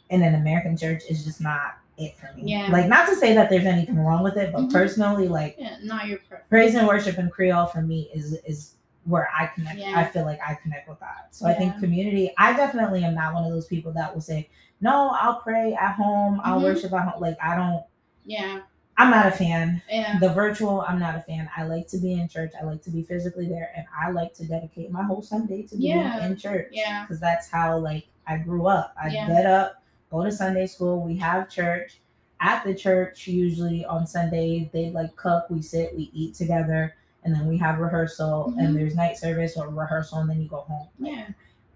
in 0.10 0.24
an 0.24 0.36
American 0.36 0.76
church 0.76 1.04
is 1.10 1.24
just 1.24 1.40
not 1.42 1.78
it 1.98 2.18
for 2.18 2.34
me. 2.36 2.44
Yeah. 2.52 2.68
Like 2.72 2.88
not 2.88 3.08
to 3.08 3.16
say 3.16 3.34
that 3.36 3.50
there's 3.50 3.66
anything 3.66 3.98
wrong 4.00 4.24
with 4.24 4.36
it, 4.36 4.52
but 4.52 4.64
Mhm. 4.64 4.72
personally, 4.72 5.28
like 5.28 5.56
Yeah. 5.58 5.78
Not 5.84 6.08
your 6.08 6.18
preference. 6.20 6.50
praise 6.50 6.76
and 6.76 6.88
worship 6.88 7.18
in 7.18 7.30
Creole 7.30 7.68
for 7.68 7.82
me 7.82 8.10
is 8.14 8.34
is 8.46 8.76
where 9.06 9.28
I 9.38 9.48
connect. 9.48 9.80
Yeah. 9.80 9.94
I 10.00 10.06
feel 10.06 10.26
like 10.26 10.40
I 10.46 10.56
connect 10.56 10.88
with 10.88 11.00
God. 11.00 11.10
So 11.32 11.48
I 11.48 11.54
think 11.54 11.80
community. 11.80 12.32
I 12.38 12.54
definitely 12.54 13.04
am 13.04 13.16
not 13.16 13.34
one 13.34 13.44
of 13.46 13.52
those 13.52 13.68
people 13.68 13.92
that 13.94 14.14
will 14.14 14.22
say, 14.22 14.50
"No, 14.80 15.10
I'll 15.20 15.42
pray 15.42 15.74
at 15.74 15.94
home. 15.96 16.40
I'll 16.44 16.60
Mhm. 16.60 16.64
worship 16.64 16.94
at 16.94 17.08
home." 17.08 17.22
Like 17.22 17.38
I 17.42 17.56
don't. 17.56 17.84
Yeah. 18.26 18.60
I'm 18.98 19.10
not 19.10 19.26
a 19.26 19.32
fan. 19.32 19.82
Yeah. 19.90 20.20
The 20.20 20.30
virtual, 20.30 20.82
I'm 20.82 21.00
not 21.00 21.16
a 21.16 21.22
fan. 21.22 21.50
I 21.58 21.64
like 21.64 21.88
to 21.88 21.98
be 21.98 22.14
in 22.14 22.28
church. 22.28 22.52
I 22.60 22.64
like 22.66 22.84
to 22.84 22.92
be 22.92 23.02
physically 23.02 23.48
there, 23.50 23.72
and 23.76 23.86
I 24.00 24.12
like 24.12 24.34
to 24.36 24.46
dedicate 24.46 24.92
my 24.92 25.02
whole 25.02 25.24
Sunday 25.24 25.64
to 25.64 25.78
being 25.78 25.98
Yeah. 25.98 26.26
in 26.26 26.36
church. 26.38 26.68
Yeah. 26.72 27.02
because 27.04 27.20
that's 27.20 27.50
how 27.50 27.78
like 27.80 28.06
I 28.28 28.38
grew 28.38 28.68
up. 28.68 28.94
I 29.02 29.08
Yeah. 29.08 29.28
get 29.28 29.46
up, 29.48 29.82
go 30.12 30.24
to 30.24 30.32
Sunday 30.32 30.68
school. 30.68 31.02
We 31.02 31.18
have 31.18 31.50
church. 31.50 32.00
At 32.40 32.64
the 32.64 32.76
church, 32.76 33.28
usually 33.28 33.86
on 33.86 34.06
Sunday, 34.06 34.70
they 34.74 34.90
like 34.92 35.16
cook. 35.16 35.50
We 35.50 35.62
sit, 35.64 35.96
we 35.96 36.10
eat 36.14 36.36
together, 36.36 36.94
and 37.24 37.34
then 37.34 37.48
we 37.48 37.58
have 37.58 37.80
rehearsal. 37.80 38.54
Mhm. 38.56 38.64
And 38.64 38.76
there's 38.76 38.96
night 38.96 39.18
service 39.18 39.56
or 39.58 39.70
rehearsal, 39.70 40.20
and 40.20 40.30
then 40.30 40.42
you 40.42 40.48
go 40.48 40.62
home. 40.62 40.88
Yeah. 41.00 41.26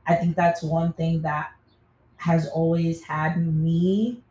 I 0.08 0.16
think 0.16 0.36
that's 0.36 0.62
one 0.64 0.94
thing 0.94 1.22
that 1.24 1.52
has 2.18 2.48
always 2.48 3.04
had 3.04 3.38
me 3.38 4.22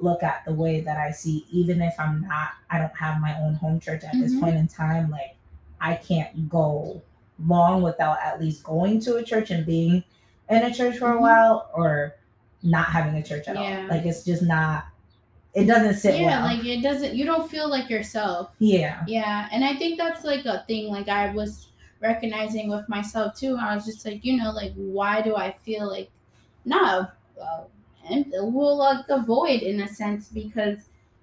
look 0.00 0.22
at 0.22 0.44
the 0.44 0.52
way 0.52 0.80
that 0.80 0.96
I 0.98 1.10
see, 1.12 1.46
even 1.50 1.80
if 1.80 1.94
I'm 1.98 2.22
not, 2.22 2.50
I 2.70 2.78
don't 2.78 2.96
have 2.96 3.20
my 3.20 3.38
own 3.40 3.54
home 3.54 3.78
church 3.78 4.02
at 4.04 4.12
this 4.14 4.34
Mhm. 4.34 4.40
point 4.40 4.56
in 4.56 4.66
time. 4.68 5.10
Like, 5.10 5.36
I 5.80 5.94
can't 5.94 6.48
go 6.48 7.00
long 7.46 7.82
without 7.82 8.18
at 8.22 8.40
least 8.40 8.64
going 8.64 9.00
to 9.00 9.16
a 9.16 9.22
church 9.22 9.50
and 9.50 9.64
being 9.64 10.02
in 10.48 10.62
a 10.62 10.72
church 10.72 10.98
for 10.98 11.12
a 11.12 11.16
Mhm. 11.16 11.20
while 11.20 11.70
or 11.74 12.14
not 12.62 12.86
having 12.86 13.14
a 13.14 13.22
church 13.22 13.46
at 13.48 13.56
Yeah. 13.56 13.82
all. 13.82 13.88
Like, 13.88 14.04
it's 14.06 14.24
just 14.24 14.42
not, 14.42 14.86
it 15.54 15.64
doesn't 15.66 15.94
sit 15.94 16.18
yeah. 16.20 16.26
well. 16.44 16.56
Like 16.56 16.64
it 16.64 16.82
doesn't. 16.82 17.14
You 17.14 17.24
don't 17.24 17.50
feel 17.50 17.68
like 17.68 17.90
yourself. 17.90 18.50
yeah. 18.58 19.02
Yeah, 19.06 19.48
and 19.52 19.64
I 19.64 19.74
think 19.76 19.98
that's 19.98 20.24
like 20.24 20.44
a 20.46 20.64
thing 20.66 20.88
like 20.88 21.08
I 21.08 21.32
was 21.32 21.68
recognizing 22.00 22.68
with 22.68 22.88
myself 22.88 23.34
too. 23.36 23.56
I 23.60 23.74
was 23.74 23.84
just 23.84 24.04
like, 24.04 24.24
you 24.24 24.36
know, 24.36 24.50
like 24.50 24.72
why 24.74 25.20
do 25.22 25.36
I 25.36 25.52
feel 25.52 25.88
like 25.88 26.10
not 26.64 27.14
uh, 27.40 27.64
and 28.10 28.26
well 28.32 28.76
like 28.76 29.04
a 29.08 29.20
void 29.20 29.62
in 29.62 29.80
a 29.80 29.88
sense 29.88 30.28
because 30.28 30.78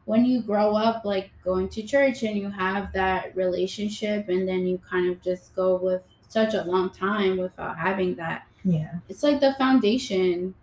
when 0.05 0.25
you 0.25 0.41
grow 0.41 0.75
up 0.75 1.05
like 1.05 1.29
going 1.43 1.69
to 1.69 1.83
church 1.83 2.23
and 2.23 2.37
you 2.37 2.49
have 2.49 2.91
that 2.93 3.35
relationship 3.35 4.29
and 4.29 4.47
then 4.47 4.65
you 4.65 4.79
kind 4.89 5.09
of 5.09 5.21
just 5.21 5.55
go 5.55 5.75
with 5.75 6.03
such 6.27 6.53
a 6.53 6.63
long 6.63 6.89
time 6.89 7.37
without 7.37 7.77
having 7.77 8.15
that 8.15 8.47
Yeah. 8.63 8.91
it's 9.07 9.23
like 9.23 9.39
the 9.39 9.53
foundation 9.55 10.53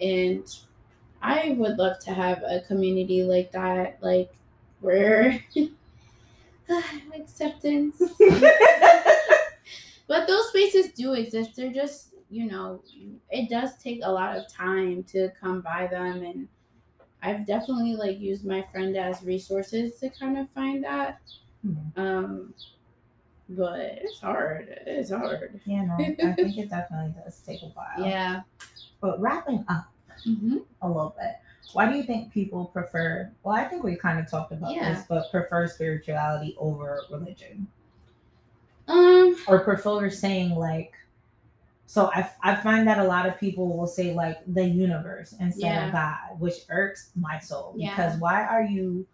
and 0.00 0.44
i 1.34 1.54
would 1.58 1.76
love 1.78 1.98
to 1.98 2.12
have 2.12 2.42
a 2.42 2.60
community 2.68 3.22
like 3.22 3.50
that 3.52 3.98
like 4.02 4.30
where 4.80 5.40
acceptance. 7.14 8.00
But 10.08 10.28
those 10.28 10.48
spaces 10.50 10.92
do 10.92 11.14
exist. 11.14 11.56
They're 11.56 11.72
just 11.72 12.14
you 12.28 12.46
know 12.50 12.82
it 13.30 13.48
does 13.48 13.70
take 13.82 14.00
a 14.02 14.10
lot 14.10 14.36
of 14.36 14.48
time 14.52 15.02
to 15.04 15.30
come 15.40 15.60
by 15.60 15.86
them 15.86 16.24
and 16.24 16.48
i've 17.22 17.46
definitely 17.46 17.94
like 17.94 18.18
used 18.18 18.44
my 18.44 18.62
friend 18.72 18.96
as 18.96 19.22
resources 19.22 20.00
to 20.00 20.10
kind 20.10 20.36
of 20.38 20.50
find 20.50 20.82
that. 20.84 21.20
Yeah. 21.62 21.74
um 21.96 22.54
but 23.48 23.78
it's 23.78 24.18
hard. 24.20 24.66
It's 24.86 25.10
hard. 25.10 25.60
Yeah, 25.66 25.84
no, 25.84 25.94
I 25.94 26.32
think 26.34 26.58
it 26.58 26.68
definitely 26.76 27.14
does 27.24 27.38
take 27.46 27.62
a 27.62 27.66
while. 27.66 28.04
yeah. 28.04 28.42
But 29.00 29.20
wrapping 29.20 29.64
up, 29.68 29.86
hmm 30.26 30.58
a 30.82 30.88
little 30.88 31.14
bit. 31.18 31.36
Why 31.72 31.90
do 31.90 31.96
you 31.96 32.02
think 32.02 32.32
people 32.32 32.66
prefer? 32.66 33.30
Well, 33.42 33.54
I 33.54 33.64
think 33.64 33.82
we 33.82 33.96
kind 33.96 34.18
of 34.20 34.30
talked 34.30 34.52
about 34.52 34.74
Yeah. 34.74 34.92
this, 34.94 35.04
but 35.08 35.30
prefer 35.30 35.66
spirituality 35.66 36.54
over 36.58 37.02
religion, 37.10 37.66
um 38.88 39.36
or 39.48 39.60
prefer 39.60 40.10
saying 40.10 40.50
like. 40.54 40.92
So 41.88 42.10
I, 42.12 42.28
I 42.42 42.56
find 42.56 42.86
that 42.88 42.98
a 42.98 43.04
lot 43.04 43.26
of 43.26 43.38
people 43.38 43.76
will 43.76 43.86
say 43.86 44.12
like 44.12 44.38
the 44.52 44.64
universe 44.64 45.34
instead 45.38 45.72
Yeah. 45.72 45.86
of 45.86 45.92
God, 45.92 46.40
which 46.40 46.54
irks 46.68 47.10
my 47.14 47.38
soul 47.38 47.74
Yeah. 47.76 47.94
because 47.94 48.18
why 48.20 48.44
are 48.44 48.64
you? 48.64 49.06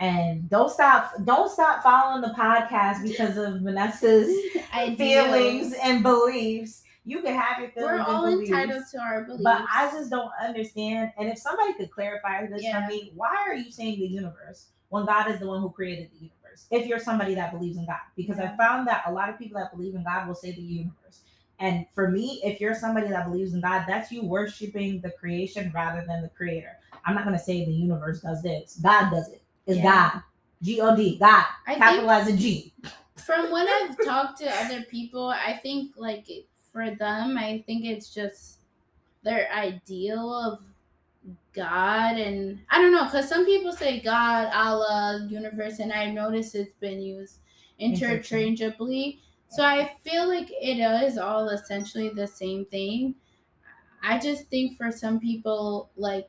And 0.00 0.48
don't 0.50 0.70
stop 0.70 1.12
don't 1.24 1.50
stop 1.50 1.82
following 1.82 2.22
the 2.22 2.28
podcast 2.34 3.02
because 3.02 3.36
of 3.36 3.60
Vanessa's 3.60 4.28
feelings 4.96 5.74
and 5.82 6.02
beliefs. 6.02 6.82
You 7.04 7.22
can 7.22 7.34
have 7.34 7.58
your 7.60 7.70
feelings 7.70 8.00
We're 8.06 8.12
all 8.14 8.22
beliefs. 8.24 8.50
entitled 8.50 8.84
to 8.92 8.98
our 9.00 9.24
beliefs. 9.24 9.44
But 9.44 9.62
I 9.72 9.90
just 9.90 10.10
don't 10.10 10.30
understand. 10.42 11.12
And 11.18 11.28
if 11.28 11.38
somebody 11.38 11.72
could 11.74 11.90
clarify 11.90 12.46
this 12.46 12.62
Yeah. 12.62 12.86
for 12.86 12.92
me, 12.92 13.12
why 13.14 13.34
are 13.46 13.54
you 13.54 13.70
saying 13.70 13.98
the 14.00 14.06
universe 14.06 14.66
when 14.90 15.06
God 15.06 15.30
is 15.30 15.40
the 15.40 15.46
one 15.46 15.60
who 15.62 15.70
created 15.70 16.10
the 16.12 16.16
universe? 16.16 16.66
If 16.70 16.86
you're 16.86 16.98
somebody 16.98 17.34
that 17.34 17.52
believes 17.52 17.78
in 17.78 17.86
God, 17.86 17.98
because 18.16 18.38
I 18.38 18.54
found 18.56 18.86
that 18.88 19.04
a 19.06 19.12
lot 19.12 19.30
of 19.30 19.38
people 19.38 19.58
that 19.60 19.70
believe 19.74 19.94
in 19.94 20.02
God 20.04 20.26
will 20.28 20.34
say 20.34 20.52
the 20.52 20.60
universe. 20.60 21.22
And 21.60 21.86
for 21.94 22.10
me, 22.10 22.40
if 22.44 22.60
you're 22.60 22.74
somebody 22.74 23.08
that 23.08 23.30
believes 23.30 23.54
in 23.54 23.60
God, 23.60 23.84
that's 23.88 24.12
you 24.12 24.22
worshiping 24.24 25.00
the 25.00 25.10
creation 25.10 25.72
rather 25.74 26.04
than 26.06 26.22
the 26.22 26.28
creator. 26.28 26.76
I'm 27.04 27.14
not 27.14 27.24
going 27.24 27.36
to 27.38 27.42
say 27.42 27.64
the 27.64 27.72
universe 27.72 28.20
does 28.20 28.42
this. 28.42 28.78
God 28.82 29.10
does 29.10 29.28
it. 29.28 29.42
It's 29.66 29.78
Yeah. 29.78 30.10
God. 30.12 30.22
G 30.62 30.80
O 30.80 30.94
D. 30.96 31.16
God. 31.18 31.44
I 31.66 31.76
Capitalize 31.76 32.26
a 32.28 32.36
G. 32.36 32.72
From 33.16 33.50
when 33.52 33.66
I've 33.68 33.96
talked 34.04 34.38
to 34.40 34.50
other 34.64 34.82
people, 34.82 35.28
I 35.28 35.54
think 35.62 35.92
like 35.96 36.28
it- 36.28 36.47
for 36.72 36.94
them, 36.94 37.36
I 37.38 37.62
think 37.66 37.84
it's 37.84 38.12
just 38.12 38.60
their 39.22 39.52
ideal 39.52 40.32
of 40.32 40.60
God 41.52 42.16
and 42.16 42.60
I 42.70 42.80
don't 42.80 42.92
know 42.92 43.04
because 43.04 43.28
some 43.28 43.44
people 43.44 43.72
say 43.72 44.00
God, 44.00 44.50
Allah, 44.52 45.26
universe, 45.28 45.80
and 45.80 45.92
I 45.92 46.10
noticed 46.10 46.54
it's 46.54 46.74
been 46.74 47.00
used 47.00 47.38
interchangeably. 47.78 49.20
So 49.48 49.64
I 49.64 49.96
feel 50.04 50.28
like 50.28 50.50
it 50.50 50.78
is 50.78 51.18
all 51.18 51.48
essentially 51.48 52.10
the 52.10 52.26
same 52.26 52.64
thing. 52.66 53.14
I 54.02 54.18
just 54.18 54.46
think 54.46 54.76
for 54.76 54.92
some 54.92 55.20
people, 55.20 55.90
like 55.96 56.28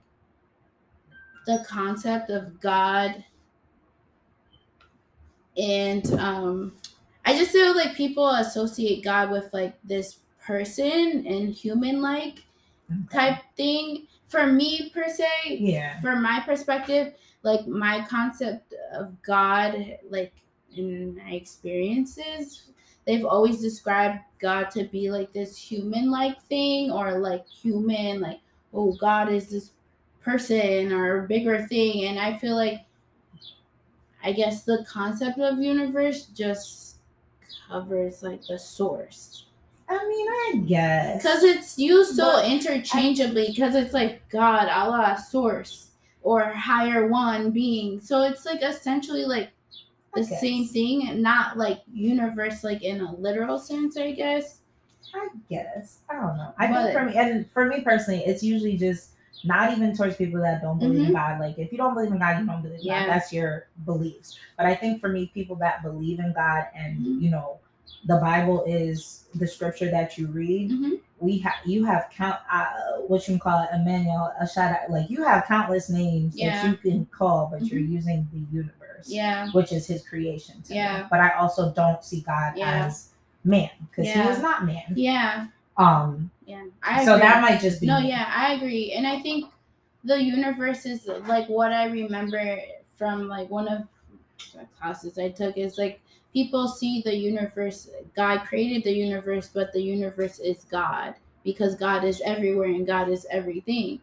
the 1.45 1.65
concept 1.67 2.29
of 2.29 2.59
God 2.59 3.23
and 5.57 6.11
um 6.13 6.75
I 7.25 7.33
just 7.37 7.51
feel 7.51 7.75
like 7.75 7.95
people 7.95 8.27
associate 8.29 9.03
God 9.03 9.31
with 9.31 9.53
like 9.53 9.77
this 9.83 10.19
person 10.49 11.27
and 11.27 11.53
human 11.53 12.01
like 12.01 12.43
type 13.11 13.37
thing. 13.55 14.07
For 14.27 14.45
me 14.47 14.89
per 14.93 15.07
se, 15.07 15.57
Yeah. 15.59 16.01
from 16.01 16.21
my 16.21 16.39
perspective, 16.41 17.13
like 17.43 17.67
my 17.67 18.05
concept 18.09 18.73
of 18.93 19.19
God, 19.21 19.97
like 20.09 20.33
in 20.75 21.15
my 21.17 21.31
experiences, 21.31 22.71
they've 23.05 23.25
always 23.25 23.59
described 23.61 24.19
God 24.39 24.69
to 24.71 24.83
be 24.85 25.09
like 25.09 25.33
this 25.33 25.57
human 25.57 26.11
like 26.11 26.41
thing 26.43 26.91
or 26.91 27.17
like 27.19 27.47
human, 27.47 28.21
like, 28.21 28.39
oh, 28.73 28.93
God 28.99 29.29
is 29.29 29.49
this 29.49 29.71
person 30.21 30.91
or 30.91 31.27
bigger 31.27 31.65
thing. 31.67 32.05
And 32.05 32.19
I 32.19 32.37
feel 32.37 32.55
like, 32.55 32.85
I 34.23 34.31
guess 34.33 34.63
the 34.63 34.85
concept 34.87 35.39
of 35.39 35.59
universe 35.59 36.25
just 36.25 36.97
covers 37.67 38.21
like 38.21 38.45
the 38.45 38.59
source 38.59 39.48
I 39.89 40.07
mean, 40.07 40.27
I 40.29 40.65
guess. 40.67 41.23
because 41.23 41.43
it's 41.43 41.77
used 41.79 42.15
so 42.15 42.33
But 42.33 42.45
interchangeably 42.45 43.47
because 43.47 43.73
it's 43.75 43.93
like 43.93 44.27
god 44.29 44.67
allah 44.69 45.17
source 45.29 45.91
or 46.21 46.43
higher 46.45 47.07
one 47.07 47.49
being 47.51 47.99
so 47.99 48.21
it's 48.23 48.45
like 48.45 48.61
essentially 48.61 49.25
like 49.25 49.49
the 50.13 50.23
same 50.23 50.67
thing 50.67 51.07
and 51.09 51.21
not 51.23 51.57
like 51.57 51.81
universe 51.93 52.63
like 52.63 52.83
in 52.83 53.01
a 53.01 53.15
literal 53.15 53.57
sense 53.57 53.97
i 53.97 54.11
guess 54.11 54.57
I 55.15 55.27
guess. 55.49 56.01
I 56.07 56.13
don't 56.13 56.37
know. 56.37 56.53
I 56.59 56.67
But- 56.67 56.83
think 56.83 56.99
for 56.99 57.05
me, 57.05 57.13
and 57.17 57.51
for 57.51 57.65
me 57.65 57.81
personally, 57.81 58.21
it's 58.27 58.43
usually 58.43 58.77
just 58.77 59.13
not 59.43 59.71
even 59.75 59.95
towards 59.97 60.15
people 60.17 60.39
that 60.41 60.61
don't 60.61 60.77
believe 60.77 60.99
in 61.07 61.11
Mhm. 61.11 61.13
God. 61.15 61.39
Like, 61.39 61.57
if 61.57 61.71
you 61.71 61.79
don't 61.79 61.95
believe 61.95 62.11
in 62.11 62.19
God, 62.19 62.39
you 62.39 62.45
don't 62.45 62.61
believe 62.61 62.79
in 62.81 62.85
Yeah. 62.85 63.07
God. 63.07 63.09
That's 63.15 63.33
your 63.33 63.65
beliefs. 63.85 64.37
But 64.55 64.67
I 64.67 64.75
think 64.75 65.01
for 65.01 65.09
me, 65.09 65.31
people 65.33 65.55
that 65.55 65.81
believe 65.81 66.19
in 66.19 66.31
God 66.33 66.67
and, 66.75 66.99
Mhm. 66.99 67.21
you 67.23 67.31
know, 67.31 67.57
the 68.05 68.17
Bible 68.17 68.63
is 68.65 69.25
the 69.35 69.45
scripture 69.47 69.89
that 69.91 70.17
you 70.17 70.27
read. 70.27 70.71
Mhm. 70.71 70.99
We 71.19 71.37
have 71.39 71.55
you 71.65 71.83
have 71.85 72.09
count 72.15 72.39
uh, 72.51 72.65
what 73.07 73.27
you 73.27 73.33
can 73.33 73.39
call 73.39 73.63
it, 73.63 73.69
Emmanuel, 73.73 74.31
a 74.39 74.47
shout 74.47 74.71
out. 74.71 74.89
Like 74.89 75.09
you 75.09 75.23
have 75.23 75.45
countless 75.45 75.89
names 75.89 76.35
Yeah. 76.35 76.61
that 76.63 76.69
you 76.69 76.77
can 76.77 77.05
call, 77.07 77.47
but 77.51 77.65
you're 77.65 77.81
Mhm. 77.81 77.91
using 77.91 78.27
the 78.33 78.39
universe 78.55 78.75
yeah 79.07 79.49
which 79.51 79.71
is 79.71 79.87
his 79.87 80.05
creation. 80.07 80.61
Yeah. 80.67 80.99
Me. 81.03 81.07
But 81.09 81.19
I 81.21 81.29
also 81.31 81.71
don't 81.71 82.03
see 82.03 82.19
God 82.21 82.53
Yeah. 82.57 82.85
as 82.85 83.09
man 83.45 83.69
because 83.89 84.07
Yeah. 84.07 84.23
he 84.23 84.29
is 84.29 84.41
not 84.41 84.65
man. 84.65 84.83
yeah 84.95 85.47
Um, 85.77 86.29
yeah 86.45 86.65
i 86.83 87.05
so 87.05 87.15
agree. 87.15 87.25
that 87.27 87.41
might 87.41 87.61
just 87.61 87.79
be 87.79 87.87
no 87.87 88.01
me. 88.01 88.09
yeah 88.09 88.25
i 88.35 88.51
agree 88.55 88.91
and 88.91 89.07
i 89.07 89.17
think 89.21 89.45
the 90.03 90.21
universe 90.21 90.85
is 90.85 91.07
like 91.27 91.47
what 91.47 91.71
i 91.71 91.85
remember 91.85 92.59
from 92.97 93.29
like 93.29 93.49
one 93.49 93.69
of 93.69 93.87
the 94.53 94.65
classes 94.77 95.17
i 95.17 95.29
took 95.29 95.57
is 95.57 95.77
like 95.77 96.01
people 96.39 96.67
see 96.67 97.01
the 97.03 97.15
universe 97.15 97.89
god 98.15 98.37
created 98.47 98.81
the 98.83 98.91
universe 99.07 99.49
but 99.53 99.73
the 99.73 99.81
universe 99.81 100.39
is 100.39 100.63
god 100.71 101.13
because 101.43 101.75
god 101.75 102.03
is 102.05 102.21
everywhere 102.33 102.69
and 102.69 102.87
god 102.87 103.09
is 103.09 103.25
everything 103.39 103.99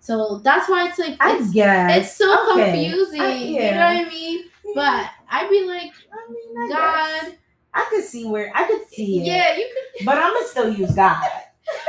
so 0.00 0.38
that's 0.48 0.68
why 0.68 0.88
it's 0.88 0.98
like 0.98 1.16
I 1.20 1.36
it's, 1.36 1.52
guess 1.52 1.96
it's 1.98 2.16
so 2.16 2.28
Okay. 2.52 2.72
confusing 2.72 3.20
I- 3.22 3.34
you 3.36 3.70
know 3.76 3.86
what 3.92 4.06
i 4.06 4.08
mean 4.08 4.38
but 4.74 5.04
i'd 5.30 5.50
be 5.50 5.62
like 5.64 5.92
I 6.18 6.20
mean, 6.32 6.56
I 6.58 6.68
god 6.76 7.24
guess. 7.26 7.34
I 7.74 7.86
could 7.90 8.04
see 8.04 8.24
where 8.26 8.50
I 8.54 8.66
could 8.66 8.84
see 8.88 9.20
it. 9.20 9.26
yeah 9.26 9.56
you 9.56 9.66
could 9.74 10.04
But 10.06 10.16
I'm 10.18 10.32
gonna 10.34 10.46
still 10.46 10.72
use 10.74 10.92
God. 10.94 11.22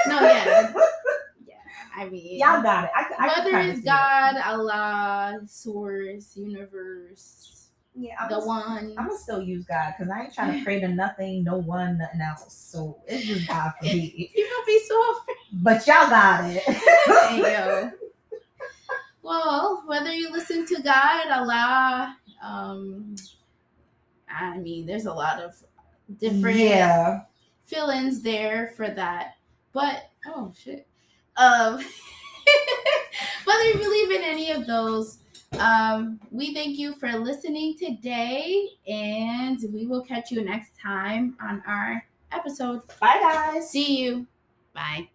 no 0.07 0.19
yeah 0.21 0.73
yeah 1.47 1.55
i 1.95 2.05
mean 2.09 2.37
Y'all 2.39 2.61
got 2.61 2.85
it. 2.85 2.91
I, 2.95 3.01
I 3.19 3.27
whether 3.27 3.57
it's 3.69 3.79
see 3.81 3.87
it. 3.87 3.91
God, 3.91 4.35
Allah, 4.45 5.39
source, 5.47 6.35
universe, 6.35 7.56
yeah, 7.97 8.15
I'm 8.19 8.29
the 8.29 8.39
one. 8.39 8.93
I'm 8.97 9.07
gonna 9.07 9.17
still 9.17 9.41
use 9.41 9.65
God 9.65 9.93
because 9.97 10.11
I 10.11 10.23
ain't 10.23 10.33
trying 10.33 10.57
to 10.59 10.63
pray 10.63 10.79
to 10.79 10.87
nothing, 10.87 11.43
no 11.43 11.57
one, 11.57 11.97
nothing 11.97 12.21
else. 12.21 12.53
So 12.53 12.99
it's 13.07 13.25
just 13.25 13.47
God 13.47 13.71
for 13.79 13.85
me. 13.85 14.31
You 14.35 14.43
gonna 14.49 14.65
be 14.65 14.79
so 14.87 15.11
afraid. 15.11 15.37
But 15.63 15.87
y'all 15.87 16.09
got 16.09 16.45
it. 16.49 16.63
afraid. 16.67 17.45
Hey, 17.45 17.53
yo. 17.53 17.91
Well, 19.23 19.83
whether 19.87 20.13
you 20.13 20.31
listen 20.31 20.65
to 20.67 20.81
God, 20.81 21.27
Allah, 21.31 22.15
um, 22.41 23.15
I 24.29 24.57
mean, 24.57 24.85
there's 24.85 25.05
a 25.05 25.13
lot 25.13 25.39
of 25.41 25.53
different 26.19 26.57
Yeah. 26.59 27.21
fill-ins 27.63 28.21
there 28.21 28.73
for 28.77 28.89
that. 28.89 29.33
But 29.73 30.03
oh 30.27 30.53
shit. 30.57 30.87
Um 31.35 31.75
whether 33.45 33.63
you 33.65 33.77
believe 33.79 34.11
in 34.11 34.23
any 34.23 34.51
of 34.51 34.65
those, 34.67 35.19
um, 35.53 36.19
we 36.31 36.53
thank 36.53 36.77
you 36.77 36.93
for 36.93 37.11
listening 37.13 37.77
today 37.77 38.67
and 38.87 39.59
we 39.73 39.87
will 39.87 40.03
catch 40.03 40.31
you 40.31 40.43
next 40.43 40.71
time 40.79 41.35
on 41.41 41.63
our 41.67 42.05
episode. 42.31 42.81
Bye 42.99 43.19
guys. 43.21 43.69
See 43.69 44.03
you. 44.03 44.27
Bye. 44.73 45.09